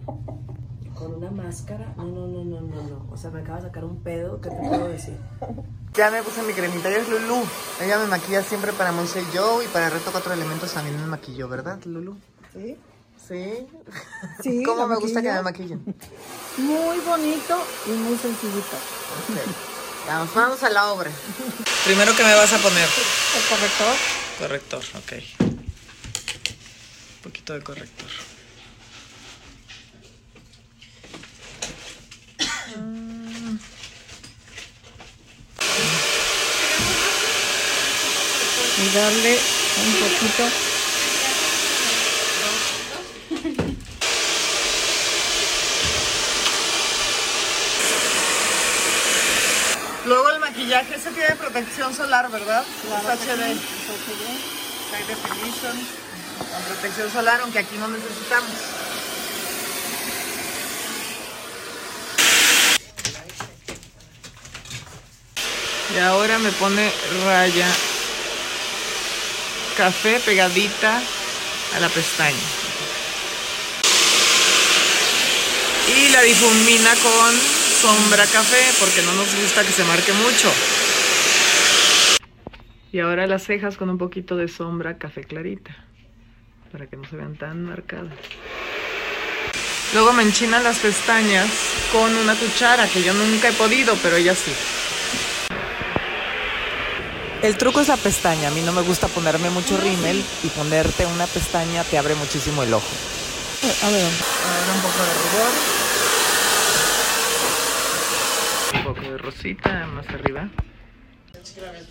Con 1.05 1.23
una 1.23 1.29
máscara. 1.29 1.93
No, 1.97 2.05
no, 2.05 2.25
no, 2.25 2.43
no, 2.43 2.61
no, 2.61 2.81
no. 2.81 3.07
O 3.11 3.15
sea, 3.15 3.29
me 3.29 3.41
acaba 3.41 3.57
de 3.59 3.67
sacar 3.67 3.85
un 3.85 4.01
pedo. 4.01 4.41
¿Qué 4.41 4.49
te 4.49 4.55
puedo 4.55 4.87
decir? 4.87 5.15
Ya 5.93 6.09
me 6.09 6.23
puse 6.23 6.41
mi 6.41 6.51
cremita, 6.51 6.89
ella 6.89 6.97
es 6.97 7.07
Lulu. 7.09 7.43
Ella 7.79 7.99
me 7.99 8.07
maquilla 8.07 8.41
siempre 8.41 8.73
para 8.73 8.91
Monse 8.91 9.23
Joe 9.31 9.63
y 9.63 9.67
para 9.67 9.91
Reto 9.91 10.11
Cuatro 10.11 10.33
Elementos 10.33 10.73
también 10.73 10.99
me 10.99 11.05
maquilló, 11.05 11.47
¿verdad, 11.47 11.79
Lulu? 11.85 12.17
¿Sí? 12.53 12.75
Sí. 13.27 13.67
Sí, 14.41 14.63
¿Cómo 14.65 14.87
me 14.87 14.95
gusta 14.95 15.21
que 15.21 15.31
me 15.31 15.43
maquillen? 15.43 15.95
Muy 16.57 16.99
bonito 17.01 17.63
y 17.85 17.91
muy 17.91 18.17
sencillito. 18.17 18.75
Vamos, 20.07 20.33
vamos 20.33 20.63
a 20.63 20.69
la 20.71 20.91
obra. 20.91 21.11
Primero, 21.85 22.15
¿qué 22.15 22.23
me 22.23 22.33
vas 22.33 22.51
a 22.51 22.57
poner? 22.57 22.89
¿El 23.37 23.47
corrector? 23.47 23.95
Corrector, 24.39 24.83
ok. 24.97 25.13
Un 27.17 27.21
poquito 27.21 27.53
de 27.53 27.61
corrector. 27.61 28.34
Darle 38.93 39.39
un 39.85 39.93
poquito. 39.93 40.43
Luego 50.05 50.29
el 50.29 50.39
maquillaje, 50.39 50.95
ese 50.95 51.11
tiene 51.11 51.35
protección 51.35 51.93
solar, 51.95 52.29
¿verdad? 52.29 52.63
Definition. 55.07 55.77
Con 56.37 56.63
protección 56.63 57.11
solar, 57.11 57.41
aunque 57.41 57.59
aquí 57.59 57.75
no 57.77 57.87
necesitamos. 57.87 58.51
Y 65.93 65.99
ahora 65.99 66.37
me 66.39 66.51
pone 66.51 66.91
raya 67.25 67.67
café 69.75 70.19
pegadita 70.19 71.01
a 71.75 71.79
la 71.79 71.89
pestaña. 71.89 72.37
Y 75.87 76.09
la 76.09 76.21
difumina 76.21 76.91
con 76.95 77.35
sombra 77.81 78.25
café 78.25 78.63
porque 78.79 79.01
no 79.03 79.13
nos 79.13 79.35
gusta 79.35 79.63
que 79.63 79.71
se 79.71 79.83
marque 79.83 80.13
mucho. 80.13 80.51
Y 82.91 82.99
ahora 82.99 83.27
las 83.27 83.43
cejas 83.43 83.77
con 83.77 83.89
un 83.89 83.97
poquito 83.97 84.35
de 84.37 84.47
sombra 84.47 84.97
café 84.97 85.23
clarita 85.23 85.75
para 86.71 86.87
que 86.87 86.95
no 86.97 87.07
se 87.07 87.15
vean 87.15 87.35
tan 87.35 87.65
marcadas. 87.65 88.13
Luego 89.93 90.13
me 90.13 90.23
enchinan 90.23 90.63
las 90.63 90.79
pestañas 90.79 91.49
con 91.91 92.15
una 92.15 92.35
cuchara 92.35 92.87
que 92.87 93.03
yo 93.03 93.13
nunca 93.13 93.49
he 93.49 93.53
podido, 93.53 93.95
pero 94.01 94.15
ella 94.15 94.33
sí. 94.33 94.51
El 97.41 97.57
truco 97.57 97.81
es 97.81 97.87
la 97.87 97.97
pestaña. 97.97 98.47
A 98.47 98.51
mí 98.51 98.61
no 98.61 98.71
me 98.71 98.81
gusta 98.81 99.07
ponerme 99.07 99.49
mucho 99.49 99.77
rímel 99.77 100.23
y 100.43 100.47
ponerte 100.49 101.05
una 101.05 101.27
pestaña 101.27 101.83
te 101.83 101.97
abre 101.97 102.15
muchísimo 102.15 102.63
el 102.63 102.73
ojo. 102.73 102.87
A 103.83 103.89
ver. 103.89 104.11
Ahora 104.45 104.73
un 104.73 104.81
poco 104.81 104.99
de 105.03 105.13
rubor. 105.23 105.53
Un 108.73 108.83
poco 108.83 109.01
de 109.01 109.17
rosita 109.17 109.87
más 109.87 110.07
arriba. 110.09 110.49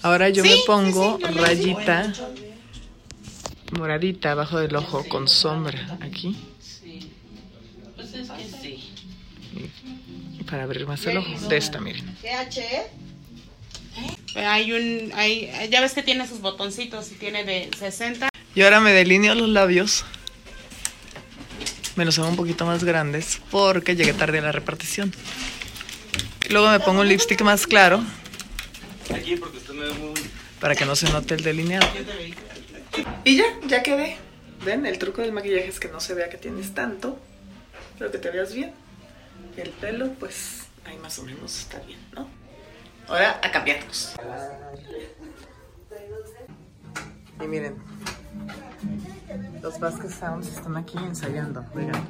Ahora 0.02 0.28
yo 0.28 0.44
me 0.44 0.56
pongo 0.66 1.18
rayita 1.18 2.12
moradita 3.78 4.32
abajo 4.32 4.58
del 4.58 4.76
ojo 4.76 5.04
con 5.08 5.28
sombra 5.28 5.98
aquí. 6.00 6.36
Y 10.38 10.44
para 10.44 10.64
abrir 10.64 10.86
más 10.86 11.04
el 11.06 11.18
ojo. 11.18 11.48
De 11.48 11.56
esta, 11.56 11.80
miren. 11.80 12.16
Hay 14.36 14.72
un, 14.72 15.12
hay, 15.14 15.50
ya 15.70 15.80
ves 15.80 15.92
que 15.92 16.02
tiene 16.02 16.26
sus 16.26 16.40
botoncitos 16.40 17.10
y 17.12 17.14
tiene 17.14 17.44
de 17.44 17.70
60. 17.78 18.28
Y 18.54 18.62
ahora 18.62 18.80
me 18.80 18.92
delineo 18.92 19.34
los 19.34 19.48
labios. 19.48 20.04
Me 21.96 22.04
los 22.04 22.18
hago 22.18 22.28
un 22.28 22.36
poquito 22.36 22.66
más 22.66 22.82
grandes 22.82 23.40
porque 23.50 23.94
llegué 23.94 24.12
tarde 24.12 24.38
a 24.38 24.42
la 24.42 24.52
repartición. 24.52 25.12
Luego 26.50 26.70
me 26.70 26.80
pongo 26.80 27.02
un 27.02 27.08
lipstick 27.08 27.40
más 27.42 27.66
claro. 27.66 28.02
Para 30.60 30.74
que 30.74 30.84
no 30.84 30.96
se 30.96 31.08
note 31.10 31.34
el 31.34 31.42
delineado. 31.42 31.86
Y 33.24 33.36
ya, 33.36 33.44
ya 33.66 33.82
quedé. 33.82 34.16
Ven, 34.64 34.86
el 34.86 34.98
truco 34.98 35.22
del 35.22 35.32
maquillaje 35.32 35.68
es 35.68 35.78
que 35.78 35.88
no 35.88 36.00
se 36.00 36.14
vea 36.14 36.30
que 36.30 36.38
tienes 36.38 36.74
tanto, 36.74 37.18
pero 37.98 38.10
que 38.10 38.18
te 38.18 38.30
veas 38.30 38.54
bien. 38.54 38.72
Y 39.56 39.60
el 39.60 39.70
pelo, 39.70 40.12
pues, 40.14 40.62
ahí 40.84 40.96
más 40.98 41.18
o 41.18 41.22
menos 41.22 41.58
está 41.58 41.78
bien, 41.80 41.98
¿no? 42.12 42.28
Ahora 43.08 43.40
a 43.42 43.50
cambiarnos. 43.50 44.14
Y 47.42 47.46
miren, 47.46 47.76
los 49.62 49.78
Vasquez 49.78 50.14
Sounds 50.14 50.48
están 50.48 50.76
aquí 50.76 50.96
ensayando. 50.98 51.64
Oigan. 51.74 52.06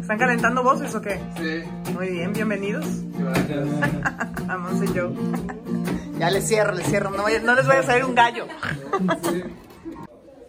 ¿Están 0.00 0.18
calentando 0.18 0.62
voces 0.62 0.94
o 0.94 1.00
qué? 1.02 1.20
Sí, 1.36 1.92
Muy 1.92 2.08
bien, 2.10 2.32
bienvenidos 2.32 2.86
gracias. 3.18 3.68
a 4.48 4.56
Monse 4.56 4.86
Joe. 4.88 5.12
Ya 6.18 6.30
les 6.30 6.46
cierro, 6.48 6.72
les 6.74 6.86
cierro. 6.86 7.10
No, 7.10 7.24
vaya- 7.24 7.40
no 7.40 7.54
les 7.54 7.66
vaya 7.66 7.80
a 7.80 7.84
salir 7.84 8.04
un 8.04 8.14
gallo. 8.14 8.46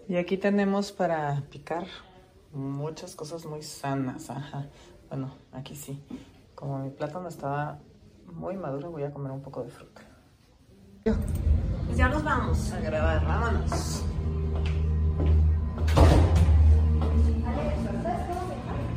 Y 0.07 0.15
aquí 0.15 0.37
tenemos 0.37 0.91
para 0.91 1.41
picar 1.51 1.85
muchas 2.53 3.15
cosas 3.15 3.45
muy 3.45 3.61
sanas. 3.63 4.29
Ajá. 4.29 4.67
Bueno, 5.09 5.35
aquí 5.51 5.75
sí. 5.75 6.01
Como 6.59 6.77
mi 6.79 6.89
plátano 6.89 7.29
estaba 7.29 7.79
muy 8.33 8.57
maduro, 8.57 8.91
voy 8.91 9.03
a 9.03 9.11
comer 9.13 9.31
un 9.31 9.41
poco 9.41 9.63
de 9.63 9.69
fruta. 9.69 10.01
Pues 11.05 11.97
ya 11.97 12.09
nos 12.09 12.21
vamos. 12.21 12.73
A 12.73 12.81
grabar, 12.81 13.25
vámonos. 13.25 14.03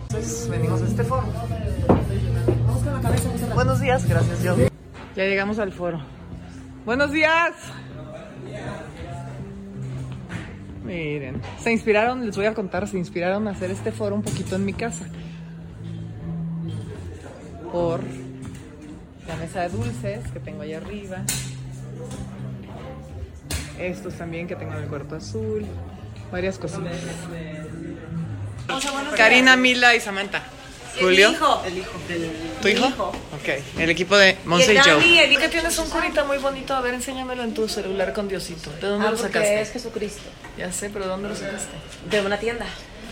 Entonces, 0.08 0.48
venimos 0.50 0.82
a 0.82 0.86
este 0.86 1.04
foro. 1.04 1.22
Vamos 2.66 2.82
con 2.82 2.92
la 2.94 3.00
cabeza, 3.00 3.28
vamos 3.28 3.42
a 3.42 3.46
la- 3.46 3.54
Buenos 3.54 3.80
días, 3.80 4.08
gracias, 4.08 4.42
yo. 4.42 4.56
Ya 5.14 5.24
llegamos 5.24 5.58
al 5.58 5.72
foro. 5.72 6.00
Buenos 6.84 7.12
días. 7.12 7.52
Miren, 10.84 11.40
se 11.60 11.70
inspiraron, 11.72 12.26
les 12.26 12.36
voy 12.36 12.46
a 12.46 12.54
contar, 12.54 12.88
se 12.88 12.98
inspiraron 12.98 13.46
a 13.46 13.52
hacer 13.52 13.70
este 13.70 13.92
foro 13.92 14.16
un 14.16 14.22
poquito 14.22 14.56
en 14.56 14.64
mi 14.64 14.72
casa. 14.72 15.06
Por 17.72 18.00
la 19.26 19.36
mesa 19.36 19.62
de 19.62 19.68
dulces 19.70 20.20
que 20.32 20.40
tengo 20.40 20.62
allá 20.62 20.78
arriba. 20.78 21.18
Estos 23.78 24.14
también 24.14 24.46
que 24.46 24.56
tengo 24.56 24.72
en 24.74 24.82
el 24.82 24.88
cuarto 24.88 25.16
azul. 25.16 25.66
Varias 26.30 26.58
cositas. 26.58 26.92
Karina, 29.16 29.56
Mila 29.56 29.94
y 29.94 30.00
Samantha. 30.00 30.42
Julio. 31.00 31.28
El 31.28 31.34
hijo. 31.34 31.62
El 31.64 31.78
hijo. 31.78 31.90
¿Tu 32.60 32.68
hijo? 32.68 33.08
Ok, 33.08 33.48
el 33.78 33.88
equipo 33.90 34.16
de 34.16 34.36
Monse 34.44 34.74
y 34.74 34.78
Joe. 34.78 34.92
Dani, 34.94 35.18
el 35.20 35.32
¿Y 35.32 35.36
que 35.38 35.48
tienes 35.48 35.78
un 35.78 35.88
curita 35.88 36.24
muy 36.24 36.36
bonito? 36.36 36.74
A 36.74 36.80
ver, 36.82 36.92
enséñamelo 36.92 37.42
en 37.42 37.54
tu 37.54 37.66
celular 37.68 38.12
con 38.12 38.28
Diosito. 38.28 38.70
¿De 38.72 38.88
dónde 38.88 39.08
Ah, 39.08 39.10
lo 39.10 39.16
sacaste? 39.16 39.62
es 39.62 39.70
Jesucristo. 39.72 40.22
Ya 40.58 40.70
sé, 40.70 40.90
pero 40.90 41.06
¿dónde 41.06 41.30
lo 41.30 41.34
sacaste? 41.34 41.70
De 42.10 42.20
una 42.20 42.38
tienda. 42.38 42.66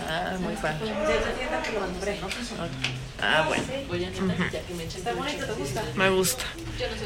Ah, 0.07 0.37
muy 0.41 0.55
padre. 0.57 0.85
De 0.85 0.93
una 0.93 1.33
tienda 1.39 1.63
que 1.63 1.73
lo 1.73 1.81
compré. 1.81 2.19
Ah, 3.23 3.45
bueno. 3.47 3.65
Está 4.97 5.13
bonito, 5.13 5.47
¿te 5.47 5.53
gusta? 5.53 5.85
Me 5.95 6.11
gusta. 6.11 6.45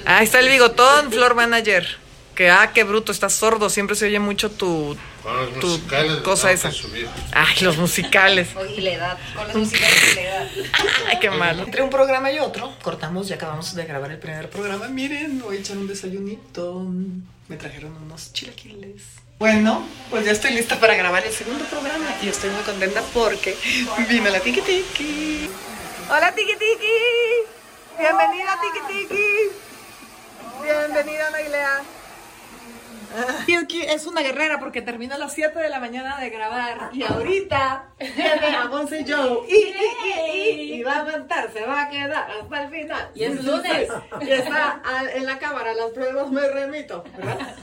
Ahí 0.04 0.24
está 0.24 0.40
el 0.40 0.48
bigotón, 0.48 1.10
Floor 1.10 1.34
Manager. 1.34 1.86
Que, 2.34 2.50
ah, 2.50 2.72
qué 2.74 2.82
bruto, 2.84 3.12
estás 3.12 3.32
sordo. 3.34 3.70
Siempre 3.70 3.94
se 3.96 4.06
oye 4.06 4.18
mucho 4.18 4.50
tu... 4.50 4.96
Los 5.24 5.60
Tu 5.60 5.66
musicales 5.68 6.16
cosa 6.16 6.52
esa. 6.52 6.70
Ay, 7.32 7.56
los 7.62 7.78
musicales. 7.78 8.48
Y 8.76 8.80
la 8.82 8.90
edad. 8.90 9.18
Con 9.34 9.46
las 9.46 9.56
musicales 9.64 10.12
y 10.12 10.14
la 10.16 10.22
edad. 10.22 10.48
Ay, 11.08 11.18
qué 11.20 11.30
malo. 11.30 11.62
Entre 11.62 11.82
un 11.82 11.90
programa 11.90 12.30
y 12.30 12.40
otro, 12.40 12.74
cortamos 12.82 13.30
y 13.30 13.32
acabamos 13.32 13.74
de 13.74 13.84
grabar 13.86 14.10
el 14.10 14.18
primer 14.18 14.50
programa. 14.50 14.88
Miren, 14.88 15.40
voy 15.40 15.56
a 15.56 15.60
echar 15.60 15.78
un 15.78 15.86
desayunito. 15.86 16.84
Me 17.48 17.56
trajeron 17.56 17.96
unos 17.96 18.32
chilaquiles. 18.32 19.02
Bueno, 19.38 19.86
pues 20.10 20.24
ya 20.24 20.32
estoy 20.32 20.52
lista 20.52 20.78
para 20.78 20.94
grabar 20.94 21.24
el 21.26 21.32
segundo 21.32 21.64
programa 21.64 22.06
y 22.22 22.28
estoy 22.28 22.50
muy 22.50 22.62
contenta 22.62 23.02
porque 23.12 23.56
vino 24.08 24.30
la 24.30 24.40
Tiki 24.40 24.60
Tiki. 24.60 25.48
Hola 26.10 26.32
Tiki 26.34 26.52
Tiki. 26.52 26.96
Bienvenida 27.98 28.56
Tiki 28.60 28.80
Tiki. 29.08 29.26
Bienvenida 30.62 31.30
Nailea. 31.30 31.82
Aquí 33.60 33.80
es 33.82 34.06
una 34.06 34.22
guerrera 34.22 34.58
porque 34.58 34.82
termina 34.82 35.14
a 35.14 35.18
las 35.18 35.32
7 35.34 35.56
de 35.60 35.68
la 35.68 35.78
mañana 35.78 36.18
de 36.18 36.30
grabar 36.30 36.90
y 36.92 37.04
ahorita 37.04 37.90
viene 37.98 38.56
a 38.56 38.66
Monse 38.66 39.04
Joe 39.06 39.46
y, 39.48 39.54
y, 39.54 39.74
y, 40.08 40.50
y, 40.50 40.74
y 40.74 40.82
va 40.82 40.94
a 40.94 41.00
aguantar, 41.02 41.52
se 41.52 41.64
va 41.64 41.82
a 41.82 41.88
quedar 41.90 42.28
hasta 42.42 42.62
el 42.64 42.70
final. 42.70 43.10
Y 43.14 43.22
es 43.24 43.44
lunes. 43.44 43.88
Y 44.20 44.30
está 44.30 44.82
en 45.14 45.26
la 45.26 45.38
cámara, 45.38 45.74
las 45.74 45.90
pruebas 45.90 46.28
me 46.30 46.48
remito, 46.48 47.04
¿verdad? 47.16 47.54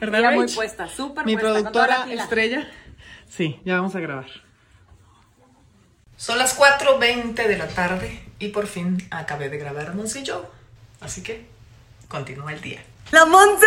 ¿Verdad, 0.00 0.20
Ella 0.20 0.30
muy 0.30 0.46
puesta, 0.54 0.88
súper 0.88 1.26
Mi 1.26 1.36
puesta, 1.36 1.52
productora 1.52 2.06
estrella. 2.12 2.68
Sí, 3.28 3.60
ya 3.64 3.74
vamos 3.74 3.96
a 3.96 4.00
grabar. 4.00 4.45
Son 6.16 6.38
las 6.38 6.58
4.20 6.58 7.34
de 7.34 7.58
la 7.58 7.68
tarde 7.68 8.22
y 8.38 8.48
por 8.48 8.66
fin 8.66 8.96
acabé 9.10 9.50
de 9.50 9.58
grabar 9.58 9.94
Monse 9.94 10.24
Joe. 10.26 10.46
Así 11.00 11.22
que 11.22 11.46
continúa 12.08 12.54
el 12.54 12.60
día. 12.62 12.82
¡La 13.12 13.26
Monse! 13.26 13.66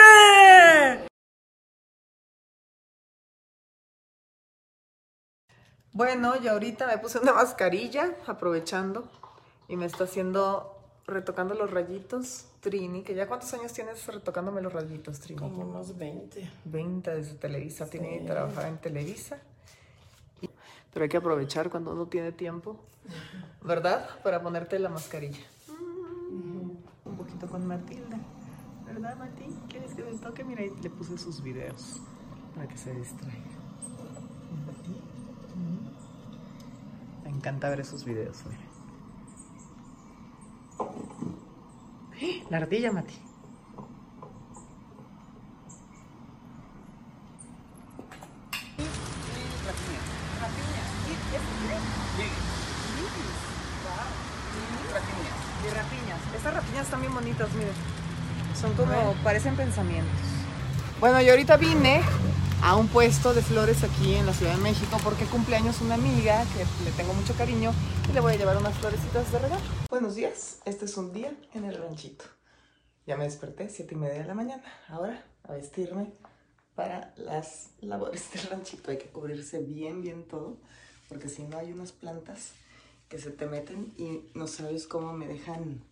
Bueno, 5.92 6.36
y 6.42 6.48
ahorita 6.48 6.88
me 6.88 6.98
puse 6.98 7.20
una 7.20 7.34
mascarilla, 7.34 8.16
aprovechando, 8.26 9.12
y 9.68 9.76
me 9.76 9.86
está 9.86 10.06
haciendo, 10.06 10.76
retocando 11.06 11.54
los 11.54 11.70
rayitos, 11.70 12.46
Trini, 12.62 13.04
que 13.04 13.14
ya 13.14 13.28
cuántos 13.28 13.54
años 13.54 13.74
tienes 13.74 14.08
retocándome 14.08 14.62
los 14.62 14.74
rayitos, 14.74 15.20
Trini? 15.20 15.40
Como 15.40 15.66
unos 15.66 15.98
20. 15.98 16.50
20 16.66 17.12
desde 17.12 17.36
Televisa, 17.36 17.86
Trini 17.86 18.26
trabajaba 18.26 18.68
en 18.68 18.78
Televisa. 18.78 19.40
Pero 20.94 21.04
hay 21.04 21.10
que 21.10 21.18
aprovechar 21.18 21.70
cuando 21.70 21.92
uno 21.94 22.08
tiene 22.08 22.32
tiempo, 22.32 22.80
¿verdad? 23.64 24.08
Para 24.24 24.42
ponerte 24.42 24.80
la 24.80 24.90
mascarilla. 24.90 25.44
Mm, 25.68 26.72
Un 27.06 27.18
poquito 27.18 27.48
con 27.48 27.66
Matilda, 27.68 28.20
¿verdad, 28.86 29.18
Mati? 29.18 29.46
¿Quieres 29.70 29.94
que 29.94 30.04
le 30.04 30.18
toque? 30.18 30.44
Mira, 30.44 30.62
le 30.82 30.90
puse 30.90 31.18
sus 31.18 31.42
videos 31.42 32.02
para 32.56 32.68
que 32.68 32.78
se 32.78 32.94
distraiga. 32.94 33.38
Mati. 34.66 34.92
Mm. 35.56 37.24
Me 37.24 37.30
encanta 37.30 37.70
ver 37.70 37.82
esos 37.82 38.04
videos, 38.04 38.44
mira. 38.46 38.62
¡Ah! 40.80 42.48
La 42.50 42.58
ardilla, 42.58 42.92
Mati. 42.92 43.16
Y 55.66 55.70
rapiñas. 55.74 56.29
Estas 56.40 56.54
rapiñas 56.54 56.86
están 56.86 57.02
bien 57.02 57.14
bonitas, 57.14 57.52
miren. 57.52 57.74
Son 58.56 58.74
como, 58.76 59.14
parecen 59.26 59.58
pensamientos. 59.58 60.22
Bueno, 61.02 61.22
yo 61.22 61.32
ahorita 61.32 61.58
vine 61.58 62.02
a 62.64 62.78
un 62.78 62.88
puesto 62.88 63.34
de 63.34 63.42
flores 63.42 63.84
aquí 63.84 64.16
en 64.16 64.26
la 64.26 64.32
Ciudad 64.32 64.56
de 64.56 64.62
México 64.62 64.96
porque 65.04 65.26
cumpleaños 65.26 65.82
una 65.82 65.96
amiga 65.96 66.46
que 66.56 66.66
le 66.86 66.92
tengo 66.92 67.14
mucho 67.14 67.34
cariño 67.34 67.74
y 68.10 68.14
le 68.14 68.22
voy 68.22 68.36
a 68.36 68.38
llevar 68.38 68.56
unas 68.56 68.74
florecitas 68.78 69.30
de 69.34 69.40
regalo. 69.40 69.62
Buenos 69.90 70.16
días, 70.16 70.60
este 70.64 70.86
es 70.86 70.96
un 70.96 71.12
día 71.12 71.34
en 71.54 71.66
el 71.66 71.76
ranchito. 71.76 72.24
Ya 73.06 73.18
me 73.18 73.26
desperté, 73.26 73.68
siete 73.68 73.96
y 73.96 73.98
media 73.98 74.22
de 74.22 74.26
la 74.26 74.34
mañana. 74.34 74.64
Ahora 74.88 75.22
a 75.44 75.52
vestirme 75.52 76.14
para 76.74 77.14
las 77.18 77.72
labores 77.82 78.32
del 78.32 78.44
ranchito. 78.44 78.92
Hay 78.92 78.98
que 78.98 79.10
cubrirse 79.10 79.60
bien, 79.60 80.02
bien 80.02 80.26
todo, 80.26 80.56
porque 81.10 81.28
si 81.28 81.44
no 81.44 81.58
hay 81.58 81.74
unas 81.74 81.92
plantas 81.92 82.54
que 83.10 83.20
se 83.20 83.32
te 83.32 83.46
meten 83.46 83.94
y 83.98 84.22
no 84.36 84.48
sabes 84.48 84.88
cómo 84.88 85.12
me 85.12 85.28
dejan 85.28 85.84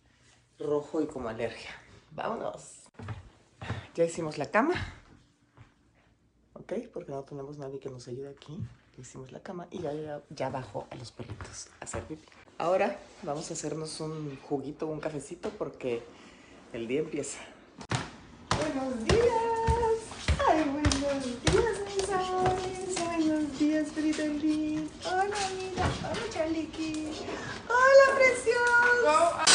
rojo 0.58 1.00
y 1.00 1.06
como 1.06 1.28
alergia. 1.28 1.70
Vámonos. 2.12 2.82
Ya 3.94 4.04
hicimos 4.04 4.38
la 4.38 4.46
cama. 4.46 4.74
¿Ok? 6.54 6.72
Porque 6.92 7.12
no 7.12 7.22
tenemos 7.22 7.58
nadie 7.58 7.78
que 7.78 7.90
nos 7.90 8.08
ayude 8.08 8.28
aquí. 8.28 8.58
Ya 8.96 9.02
hicimos 9.02 9.32
la 9.32 9.40
cama 9.40 9.68
y 9.70 9.80
ya, 9.80 9.92
ya, 9.92 10.22
ya 10.30 10.50
bajó 10.50 10.86
a 10.90 10.96
los 10.96 11.12
perritos 11.12 11.68
a 11.80 11.84
hacer 11.84 12.02
pipí. 12.04 12.26
Ahora 12.58 12.98
vamos 13.22 13.50
a 13.50 13.54
hacernos 13.54 14.00
un 14.00 14.36
juguito, 14.48 14.86
un 14.86 14.98
cafecito, 14.98 15.50
porque 15.50 16.02
el 16.72 16.88
día 16.88 17.00
empieza. 17.00 17.38
Buenos 18.50 19.04
días. 19.04 19.28
Ay, 20.48 20.64
buenos 20.64 21.42
días, 21.44 21.78
mis 21.94 22.10
amores. 22.10 22.94
Buenos 22.98 23.58
días, 23.58 23.88
Fridelín. 23.92 24.90
Hola, 25.04 25.36
mira. 25.56 25.88
Hola, 26.02 26.30
Chaliqui. 26.30 27.12
Hola, 27.68 28.16
precioso. 28.16 29.47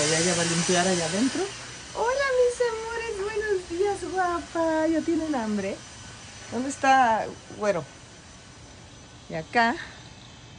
Ya 0.00 0.34
va 0.34 0.42
a 0.42 0.44
limpiar 0.46 0.88
allá 0.88 1.04
adentro. 1.04 1.42
Hola, 1.94 2.24
mis 2.40 2.58
amores. 2.70 3.22
Buenos 3.22 3.68
días, 3.68 4.10
guapa. 4.10 4.86
¿Ya 4.86 5.02
tienen 5.02 5.34
hambre? 5.34 5.76
¿Dónde 6.50 6.70
está 6.70 7.26
Güero? 7.58 7.84
Y 9.28 9.34
acá 9.34 9.76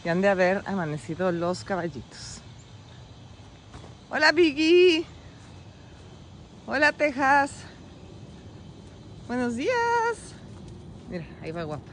ya 0.05 0.11
han 0.11 0.21
de 0.21 0.29
haber 0.29 0.61
amanecido 0.67 1.31
los 1.31 1.63
caballitos. 1.63 2.41
Hola, 4.11 4.31
Biggie. 4.31 5.05
Hola, 6.67 6.91
Texas. 6.91 7.51
Buenos 9.27 9.55
días. 9.55 10.35
Mira, 11.09 11.25
ahí 11.41 11.51
va 11.51 11.63
guapa. 11.63 11.91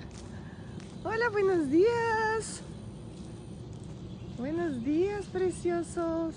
Hola, 1.02 1.30
buenos 1.30 1.70
días. 1.70 2.60
Buenos 4.36 4.84
días, 4.84 5.24
preciosos. 5.32 6.34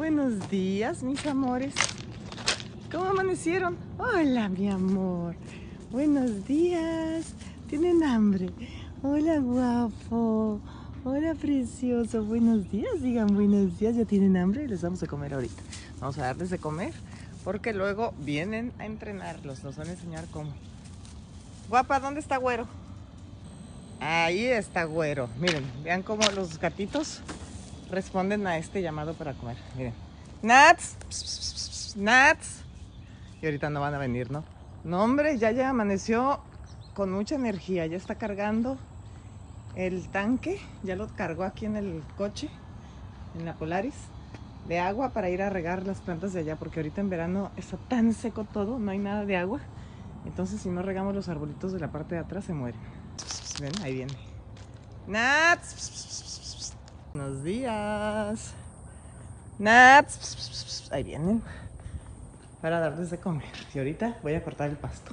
Buenos 0.00 0.48
días, 0.48 1.02
mis 1.02 1.26
amores. 1.26 1.74
¿Cómo 2.90 3.04
amanecieron? 3.04 3.76
Hola, 3.98 4.48
mi 4.48 4.70
amor. 4.70 5.34
Buenos 5.90 6.46
días. 6.46 7.34
¿Tienen 7.68 8.02
hambre? 8.02 8.48
Hola, 9.02 9.38
guapo. 9.40 10.58
Hola, 11.04 11.34
precioso. 11.34 12.24
Buenos 12.24 12.70
días. 12.70 13.02
Digan 13.02 13.26
buenos 13.26 13.78
días. 13.78 13.94
¿Ya 13.94 14.06
tienen 14.06 14.38
hambre? 14.38 14.66
Les 14.66 14.80
vamos 14.80 15.02
a 15.02 15.06
comer 15.06 15.34
ahorita. 15.34 15.62
Vamos 16.00 16.16
a 16.16 16.22
darles 16.22 16.48
de 16.48 16.56
comer 16.56 16.94
porque 17.44 17.74
luego 17.74 18.14
vienen 18.20 18.72
a 18.78 18.86
entrenarlos. 18.86 19.62
Nos 19.64 19.76
van 19.76 19.88
a 19.88 19.90
enseñar 19.90 20.24
cómo. 20.30 20.50
Guapa, 21.68 22.00
¿dónde 22.00 22.20
está 22.20 22.38
güero? 22.38 22.66
Ahí 24.00 24.46
está 24.46 24.84
güero. 24.84 25.28
Miren, 25.38 25.64
vean 25.84 26.02
cómo 26.02 26.22
los 26.34 26.58
gatitos 26.58 27.20
responden 27.90 28.46
a 28.46 28.56
este 28.56 28.82
llamado 28.82 29.14
para 29.14 29.34
comer. 29.34 29.56
Miren. 29.76 29.94
Nats. 30.42 30.96
Nats. 31.96 32.62
Y 33.42 33.46
ahorita 33.46 33.70
no 33.70 33.80
van 33.80 33.94
a 33.94 33.98
venir, 33.98 34.30
¿no? 34.30 34.44
No, 34.84 35.02
hombre, 35.02 35.38
ya 35.38 35.50
ya 35.50 35.68
amaneció 35.68 36.40
con 36.94 37.10
mucha 37.10 37.34
energía. 37.34 37.86
Ya 37.86 37.96
está 37.96 38.14
cargando 38.14 38.78
el 39.76 40.08
tanque. 40.08 40.60
Ya 40.82 40.96
lo 40.96 41.08
cargó 41.08 41.44
aquí 41.44 41.66
en 41.66 41.76
el 41.76 42.02
coche, 42.16 42.48
en 43.38 43.44
la 43.44 43.54
Polaris, 43.54 43.94
de 44.68 44.78
agua 44.78 45.10
para 45.10 45.30
ir 45.30 45.42
a 45.42 45.50
regar 45.50 45.86
las 45.86 46.00
plantas 46.00 46.32
de 46.32 46.40
allá. 46.40 46.56
Porque 46.56 46.80
ahorita 46.80 47.00
en 47.00 47.10
verano 47.10 47.50
está 47.56 47.76
tan 47.76 48.14
seco 48.14 48.44
todo, 48.44 48.78
no 48.78 48.90
hay 48.90 48.98
nada 48.98 49.24
de 49.24 49.36
agua. 49.36 49.60
Entonces, 50.26 50.60
si 50.60 50.68
no 50.68 50.82
regamos 50.82 51.14
los 51.14 51.28
arbolitos 51.28 51.72
de 51.72 51.80
la 51.80 51.90
parte 51.90 52.14
de 52.14 52.20
atrás, 52.20 52.44
se 52.44 52.52
mueren. 52.52 52.80
¿Ven? 53.60 53.72
Ahí 53.82 53.94
viene. 53.94 54.12
Nats. 55.06 56.29
Buenos 57.12 57.42
días. 57.42 58.54
Nats. 59.58 60.88
Ahí 60.92 61.02
vienen. 61.02 61.42
Para 62.62 62.78
darles 62.78 63.10
de 63.10 63.18
comer. 63.18 63.50
Y 63.74 63.78
ahorita 63.78 64.18
voy 64.22 64.34
a 64.34 64.44
cortar 64.44 64.70
el 64.70 64.76
pasto. 64.76 65.12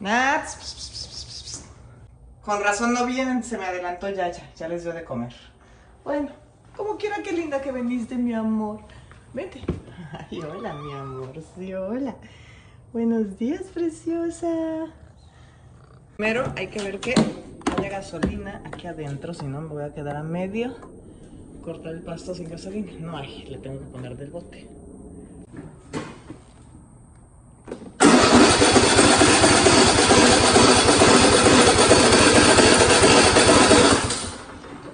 Nats. 0.00 1.64
Con 2.42 2.62
razón 2.62 2.92
no 2.92 3.06
vienen, 3.06 3.42
se 3.42 3.56
me 3.56 3.64
adelantó 3.64 4.10
ya, 4.10 4.30
ya, 4.30 4.68
les 4.68 4.82
dio 4.82 4.92
de 4.92 5.02
comer. 5.04 5.32
Bueno, 6.04 6.28
como 6.76 6.98
quiera, 6.98 7.22
qué 7.22 7.32
linda 7.32 7.62
que 7.62 7.72
veniste, 7.72 8.16
mi 8.16 8.34
amor. 8.34 8.80
Vente. 9.32 9.62
Ay, 10.30 10.40
hola, 10.42 10.74
mi 10.74 10.92
amor. 10.92 11.32
Sí, 11.56 11.72
hola. 11.72 12.16
Buenos 12.92 13.38
días, 13.38 13.62
preciosa. 13.72 14.88
Primero 16.18 16.52
hay 16.54 16.66
que 16.66 16.82
ver 16.82 17.00
que 17.00 17.14
gasolina 17.88 18.62
aquí 18.64 18.86
adentro, 18.86 19.34
si 19.34 19.46
no 19.46 19.60
me 19.60 19.68
voy 19.68 19.82
a 19.84 19.94
quedar 19.94 20.16
a 20.16 20.22
medio. 20.22 20.74
Cortar 21.62 21.92
el 21.94 22.02
pasto 22.02 22.34
sin 22.34 22.48
gasolina. 22.48 22.92
No 22.98 23.16
hay, 23.16 23.44
le 23.44 23.58
tengo 23.58 23.78
que 23.78 23.86
poner 23.86 24.16
del 24.16 24.30
bote. 24.30 24.66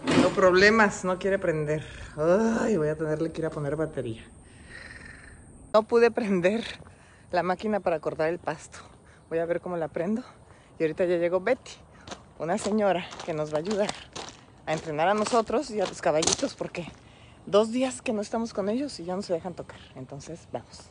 Tengo 0.07 0.29
problemas, 0.31 1.05
no 1.05 1.19
quiere 1.19 1.39
prender. 1.39 1.85
Ay, 2.17 2.77
voy 2.77 2.89
a 2.89 2.97
tenerle 2.97 3.33
que 3.33 3.41
ir 3.41 3.47
a 3.47 3.51
poner 3.51 3.77
batería. 3.77 4.23
No 5.73 5.83
pude 5.85 6.11
prender 6.11 6.65
la 7.31 7.43
máquina 7.43 7.81
para 7.81 8.01
cortar 8.01 8.29
el 8.29 8.39
pasto. 8.39 8.79
Voy 9.29 9.39
a 9.39 9.47
ver 9.47 9.61
cómo 9.61 9.77
la 9.77 9.89
prendo. 9.89 10.23
Y 10.79 10.85
ahorita 10.85 11.05
ya 11.07 11.17
llegó 11.17 11.41
Betty, 11.41 11.73
una 12.39 12.57
señora 12.59 13.07
que 13.25 13.35
nos 13.35 13.53
va 13.53 13.57
a 13.57 13.61
ayudar 13.61 13.91
a 14.67 14.73
entrenar 14.73 15.09
a 15.09 15.15
nosotros 15.15 15.71
y 15.71 15.81
a 15.81 15.87
los 15.87 16.01
caballitos 16.01 16.55
porque 16.55 16.87
dos 17.47 17.73
días 17.73 18.03
que 18.03 18.13
no 18.13 18.21
estamos 18.23 18.53
con 18.53 18.69
ellos 18.69 19.01
y 19.01 19.05
ya 19.05 19.17
no 19.17 19.23
se 19.23 19.33
dejan 19.33 19.55
tocar. 19.55 19.79
Entonces, 19.97 20.41
vamos. 20.53 20.83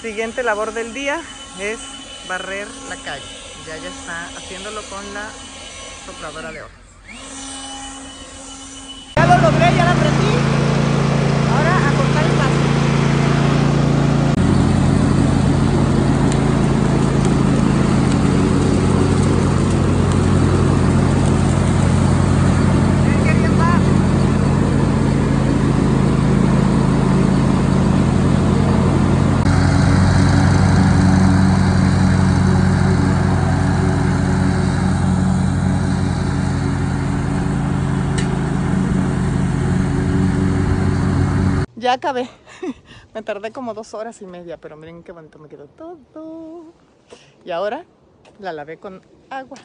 Siguiente 0.00 0.42
labor 0.42 0.72
del 0.72 0.92
día 0.92 1.20
es 1.60 1.78
barrer 2.28 2.68
la 2.88 2.96
calle. 2.96 3.24
Ya 3.66 3.76
ya 3.78 3.88
está 3.88 4.26
haciéndolo 4.36 4.82
con 4.82 5.14
la 5.14 5.28
sopladora 6.04 6.52
de 6.52 6.62
hojas. 6.62 6.76
Ya 9.16 9.26
lo 9.26 9.38
logré, 9.42 9.74
ya 9.74 9.84
la 9.86 9.94
prendí. 9.94 10.34
Ahora 11.50 11.88
a 11.88 11.92
cortar 11.96 12.24
el 12.24 12.30
pasto. 12.32 12.64
Miren 23.02 23.24
qué 23.24 23.32
bien 23.32 23.58
va. 23.58 23.80
Ya 41.94 41.98
acabé. 41.98 42.28
Me 43.14 43.22
tardé 43.22 43.52
como 43.52 43.72
dos 43.72 43.94
horas 43.94 44.20
y 44.20 44.26
media, 44.26 44.56
pero 44.56 44.76
miren 44.76 45.04
qué 45.04 45.12
bonito 45.12 45.38
me 45.38 45.48
quedó 45.48 45.66
todo. 45.66 46.64
Y 47.44 47.52
ahora 47.52 47.84
la 48.40 48.52
lavé 48.52 48.78
con 48.78 49.00
agua. 49.30 49.58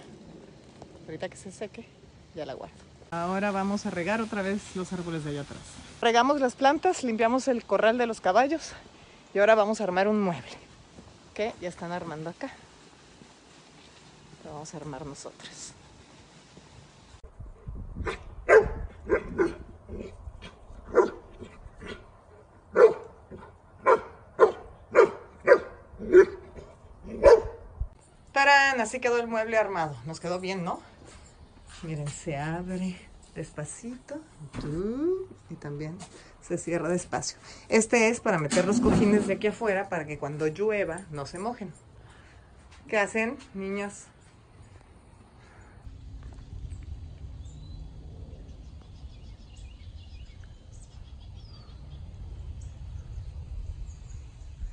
Ahorita 1.08 1.28
que 1.28 1.36
se 1.36 1.52
seque, 1.52 1.88
ya 2.36 2.46
la 2.46 2.54
guardo. 2.54 2.76
Ahora 3.10 3.50
vamos 3.50 3.88
a 3.88 3.90
regar 3.90 4.22
otra 4.22 4.44
vez 4.44 4.76
los 4.76 4.94
árboles 4.94 5.24
de 5.24 5.32
allá 5.32 5.42
atrás. 5.42 5.60
Regamos 6.02 6.40
las 6.40 6.54
plantas, 6.54 7.04
limpiamos 7.04 7.48
el 7.48 7.66
corral 7.66 7.98
de 7.98 8.06
los 8.06 8.22
caballos 8.22 8.74
y 9.34 9.40
ahora 9.40 9.56
vamos 9.56 9.82
a 9.82 9.86
armar 9.86 10.08
un 10.08 10.22
mueble. 10.22 10.54
Que 11.34 11.56
ya 11.60 11.70
están 11.70 11.92
armando 11.92 12.30
acá. 12.30 12.52
Lo 14.46 14.54
vamos 14.54 14.72
a 14.72 14.78
armar 14.78 15.04
nosotros. 15.04 15.74
Así 28.80 29.00
quedó 29.02 29.18
el 29.20 29.28
mueble 29.28 29.58
armado. 29.58 29.96
Nos 30.06 30.20
quedó 30.20 30.40
bien, 30.40 30.64
¿no? 30.64 30.80
Miren, 31.84 32.08
se 32.08 32.38
abre 32.38 32.98
despacito. 33.36 34.20
Y 35.50 35.56
también 35.56 35.98
se 36.42 36.58
cierra 36.58 36.88
despacio. 36.88 37.38
Este 37.68 38.10
es 38.10 38.20
para 38.22 38.40
meter 38.40 38.66
los 38.66 38.80
cojines 38.80 39.28
de 39.28 39.34
aquí 39.34 39.48
afuera 39.48 39.90
para 39.90 40.06
que 40.06 40.18
cuando 40.18 40.48
llueva 40.48 41.02
no 41.12 41.26
se 41.26 41.40
mojen. 41.40 41.74
¿Qué 42.88 42.98
hacen, 42.98 43.38
niños? 43.54 44.06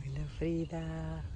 Hola, 0.04 0.26
Frida. 0.38 1.35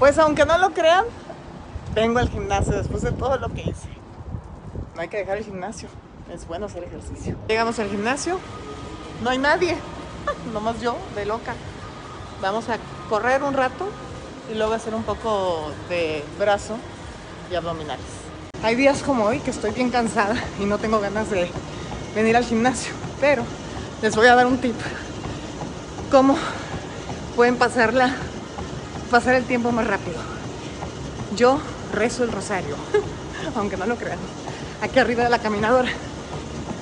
Pues 0.00 0.16
aunque 0.18 0.46
no 0.46 0.56
lo 0.56 0.70
crean, 0.70 1.04
vengo 1.94 2.20
al 2.20 2.30
gimnasio 2.30 2.72
después 2.72 3.02
de 3.02 3.12
todo 3.12 3.36
lo 3.36 3.50
que 3.50 3.60
hice. 3.60 3.90
No 4.94 5.02
hay 5.02 5.08
que 5.08 5.18
dejar 5.18 5.36
el 5.36 5.44
gimnasio, 5.44 5.90
es 6.32 6.48
bueno 6.48 6.66
hacer 6.66 6.84
ejercicio. 6.84 7.36
Llegamos 7.46 7.78
al 7.78 7.90
gimnasio, 7.90 8.40
no 9.22 9.28
hay 9.28 9.36
nadie, 9.36 9.76
nomás 10.54 10.80
yo 10.80 10.96
de 11.14 11.26
loca. 11.26 11.54
Vamos 12.40 12.70
a 12.70 12.78
correr 13.10 13.42
un 13.42 13.52
rato 13.52 13.90
y 14.50 14.54
luego 14.54 14.72
hacer 14.72 14.94
un 14.94 15.02
poco 15.02 15.70
de 15.90 16.24
brazo 16.38 16.76
y 17.52 17.56
abdominales. 17.56 18.06
Hay 18.62 18.76
días 18.76 19.02
como 19.02 19.24
hoy 19.24 19.40
que 19.40 19.50
estoy 19.50 19.72
bien 19.72 19.90
cansada 19.90 20.36
y 20.58 20.64
no 20.64 20.78
tengo 20.78 20.98
ganas 21.00 21.28
de 21.30 21.50
venir 22.14 22.38
al 22.38 22.44
gimnasio, 22.44 22.94
pero 23.20 23.42
les 24.00 24.16
voy 24.16 24.28
a 24.28 24.34
dar 24.34 24.46
un 24.46 24.56
tip. 24.62 24.76
¿Cómo 26.10 26.38
pueden 27.36 27.56
pasarla 27.56 28.16
pasar 29.10 29.34
el 29.34 29.44
tiempo 29.44 29.72
más 29.72 29.86
rápido. 29.86 30.18
Yo 31.36 31.60
rezo 31.92 32.24
el 32.24 32.32
rosario, 32.32 32.76
aunque 33.56 33.76
no 33.76 33.86
lo 33.86 33.96
crean, 33.96 34.18
aquí 34.80 34.98
arriba 34.98 35.24
de 35.24 35.30
la 35.30 35.40
caminadora. 35.40 35.90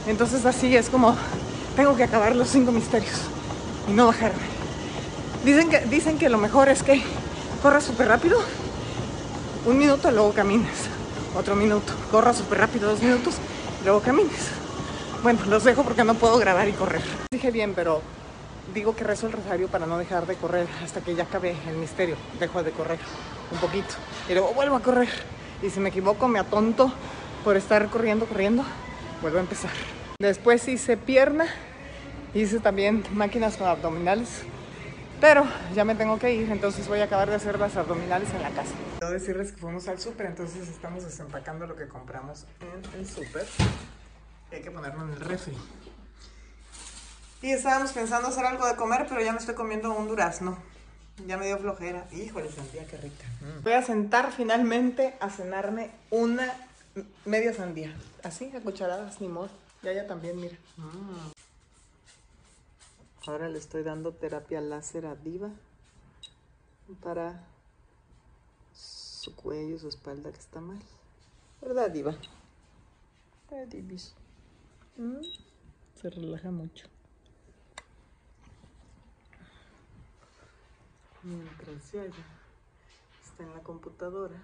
Entonces 0.06 0.44
así 0.46 0.76
es 0.76 0.88
como 0.88 1.16
tengo 1.74 1.96
que 1.96 2.04
acabar 2.04 2.34
los 2.36 2.48
cinco 2.48 2.70
misterios 2.72 3.16
y 3.88 3.92
no 3.92 4.06
bajarme. 4.06 4.42
Dicen 5.44 5.70
que, 5.70 5.80
dicen 5.80 6.18
que 6.18 6.28
lo 6.28 6.38
mejor 6.38 6.68
es 6.68 6.82
que 6.82 7.02
corras 7.62 7.84
súper 7.84 8.08
rápido, 8.08 8.38
un 9.66 9.78
minuto, 9.78 10.10
luego 10.10 10.32
camines. 10.32 10.88
Otro 11.36 11.54
minuto, 11.54 11.92
corras 12.10 12.36
súper 12.38 12.58
rápido, 12.58 12.90
dos 12.90 13.02
minutos, 13.02 13.34
luego 13.84 14.00
camines. 14.00 14.48
Bueno, 15.22 15.40
los 15.46 15.64
dejo 15.64 15.84
porque 15.84 16.04
no 16.04 16.14
puedo 16.14 16.38
grabar 16.38 16.68
y 16.68 16.72
correr. 16.72 17.02
Dije 17.30 17.50
bien, 17.50 17.74
pero 17.74 18.00
digo 18.74 18.94
que 18.94 19.04
rezo 19.04 19.26
el 19.26 19.32
rosario 19.32 19.68
para 19.68 19.86
no 19.86 19.98
dejar 19.98 20.26
de 20.26 20.36
correr 20.36 20.66
hasta 20.82 21.00
que 21.00 21.14
ya 21.14 21.24
acabe 21.24 21.56
el 21.68 21.76
misterio. 21.76 22.16
Dejo 22.38 22.62
de 22.62 22.70
correr. 22.72 22.98
un 23.50 23.58
poquito. 23.58 23.94
Y 24.28 24.32
luego 24.32 24.52
vuelvo 24.52 24.76
a 24.76 24.80
correr. 24.80 25.08
Y 25.62 25.70
si 25.70 25.80
me 25.80 25.88
equivoco, 25.88 26.28
me 26.28 26.38
atonto 26.38 26.92
por 27.44 27.56
estar 27.56 27.88
corriendo, 27.88 28.26
corriendo, 28.26 28.64
vuelvo 29.22 29.38
a 29.38 29.40
empezar. 29.40 29.70
Después 30.18 30.66
hice 30.68 30.96
pierna, 30.96 31.46
hice 32.34 32.60
también 32.60 33.04
máquinas 33.12 33.56
con 33.56 33.66
abdominales. 33.68 34.42
Pero 35.20 35.44
ya 35.74 35.84
me 35.84 35.96
tengo 35.96 36.18
que 36.18 36.32
ir, 36.32 36.48
entonces 36.52 36.86
voy 36.86 37.00
a 37.00 37.04
acabar 37.04 37.28
de 37.28 37.34
hacer 37.34 37.58
las 37.58 37.76
abdominales 37.76 38.28
en 38.34 38.42
la 38.42 38.50
casa. 38.50 38.72
Quiero 39.00 39.12
decirles 39.12 39.50
que 39.50 39.58
fuimos 39.58 39.88
al 39.88 39.98
súper, 39.98 40.26
entonces 40.26 40.68
estamos 40.68 41.04
desempacando 41.04 41.66
lo 41.66 41.74
que 41.74 41.88
compramos 41.88 42.46
en 42.60 43.00
el 43.00 43.08
súper. 43.08 43.44
Hay 44.52 44.62
que 44.62 44.70
ponerlo 44.70 45.02
en 45.02 45.10
el 45.10 45.20
refri. 45.20 45.54
Y 47.40 47.52
estábamos 47.52 47.92
pensando 47.92 48.28
hacer 48.28 48.44
algo 48.44 48.66
de 48.66 48.74
comer, 48.76 49.06
pero 49.08 49.20
ya 49.20 49.32
me 49.32 49.38
estoy 49.38 49.54
comiendo 49.54 49.92
un 49.92 50.08
durazno. 50.08 50.58
Ya 51.26 51.36
me 51.36 51.46
dio 51.46 51.58
flojera. 51.58 52.06
Híjole, 52.12 52.50
sentía 52.50 52.86
que 52.86 52.96
rica. 52.96 53.24
Voy 53.62 53.72
a 53.72 53.82
sentar 53.82 54.32
finalmente 54.32 55.16
a 55.20 55.30
cenarme 55.30 55.90
una 56.10 56.52
media 57.24 57.52
sandía. 57.52 57.96
Así, 58.22 58.50
a 58.56 58.60
cucharadas, 58.60 59.20
ni 59.20 59.28
modo. 59.28 59.50
Ya, 59.82 59.92
ya 59.92 60.06
también, 60.06 60.40
mira. 60.40 60.56
Mm. 60.76 61.32
Ahora 63.28 63.48
le 63.48 63.58
estoy 63.58 63.82
dando 63.82 64.12
terapia 64.12 64.60
láser 64.60 65.06
a 65.06 65.14
Diva 65.14 65.50
para 67.02 67.44
su 68.72 69.34
cuello, 69.36 69.78
su 69.78 69.88
espalda 69.88 70.30
que 70.32 70.38
está 70.38 70.60
mal. 70.60 70.78
¿Verdad, 71.60 71.90
Diva? 71.90 72.16
¿Verdad, 73.50 73.66
Divis? 73.66 74.14
Mm, 74.96 75.20
Se 76.00 76.10
relaja 76.10 76.50
mucho. 76.50 76.86
Mientras 81.22 81.94
ella 81.94 82.24
está 83.24 83.42
en 83.42 83.54
la 83.54 83.62
computadora 83.62 84.40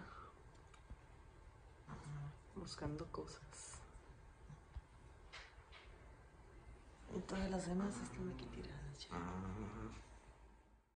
buscando 2.56 3.06
cosas. 3.06 3.40
Y 7.16 7.20
todas 7.20 7.48
las 7.50 7.66
demás 7.66 7.94
están 8.02 8.30
aquí 8.30 8.46
tiradas 8.46 8.98
ya. 8.98 10.03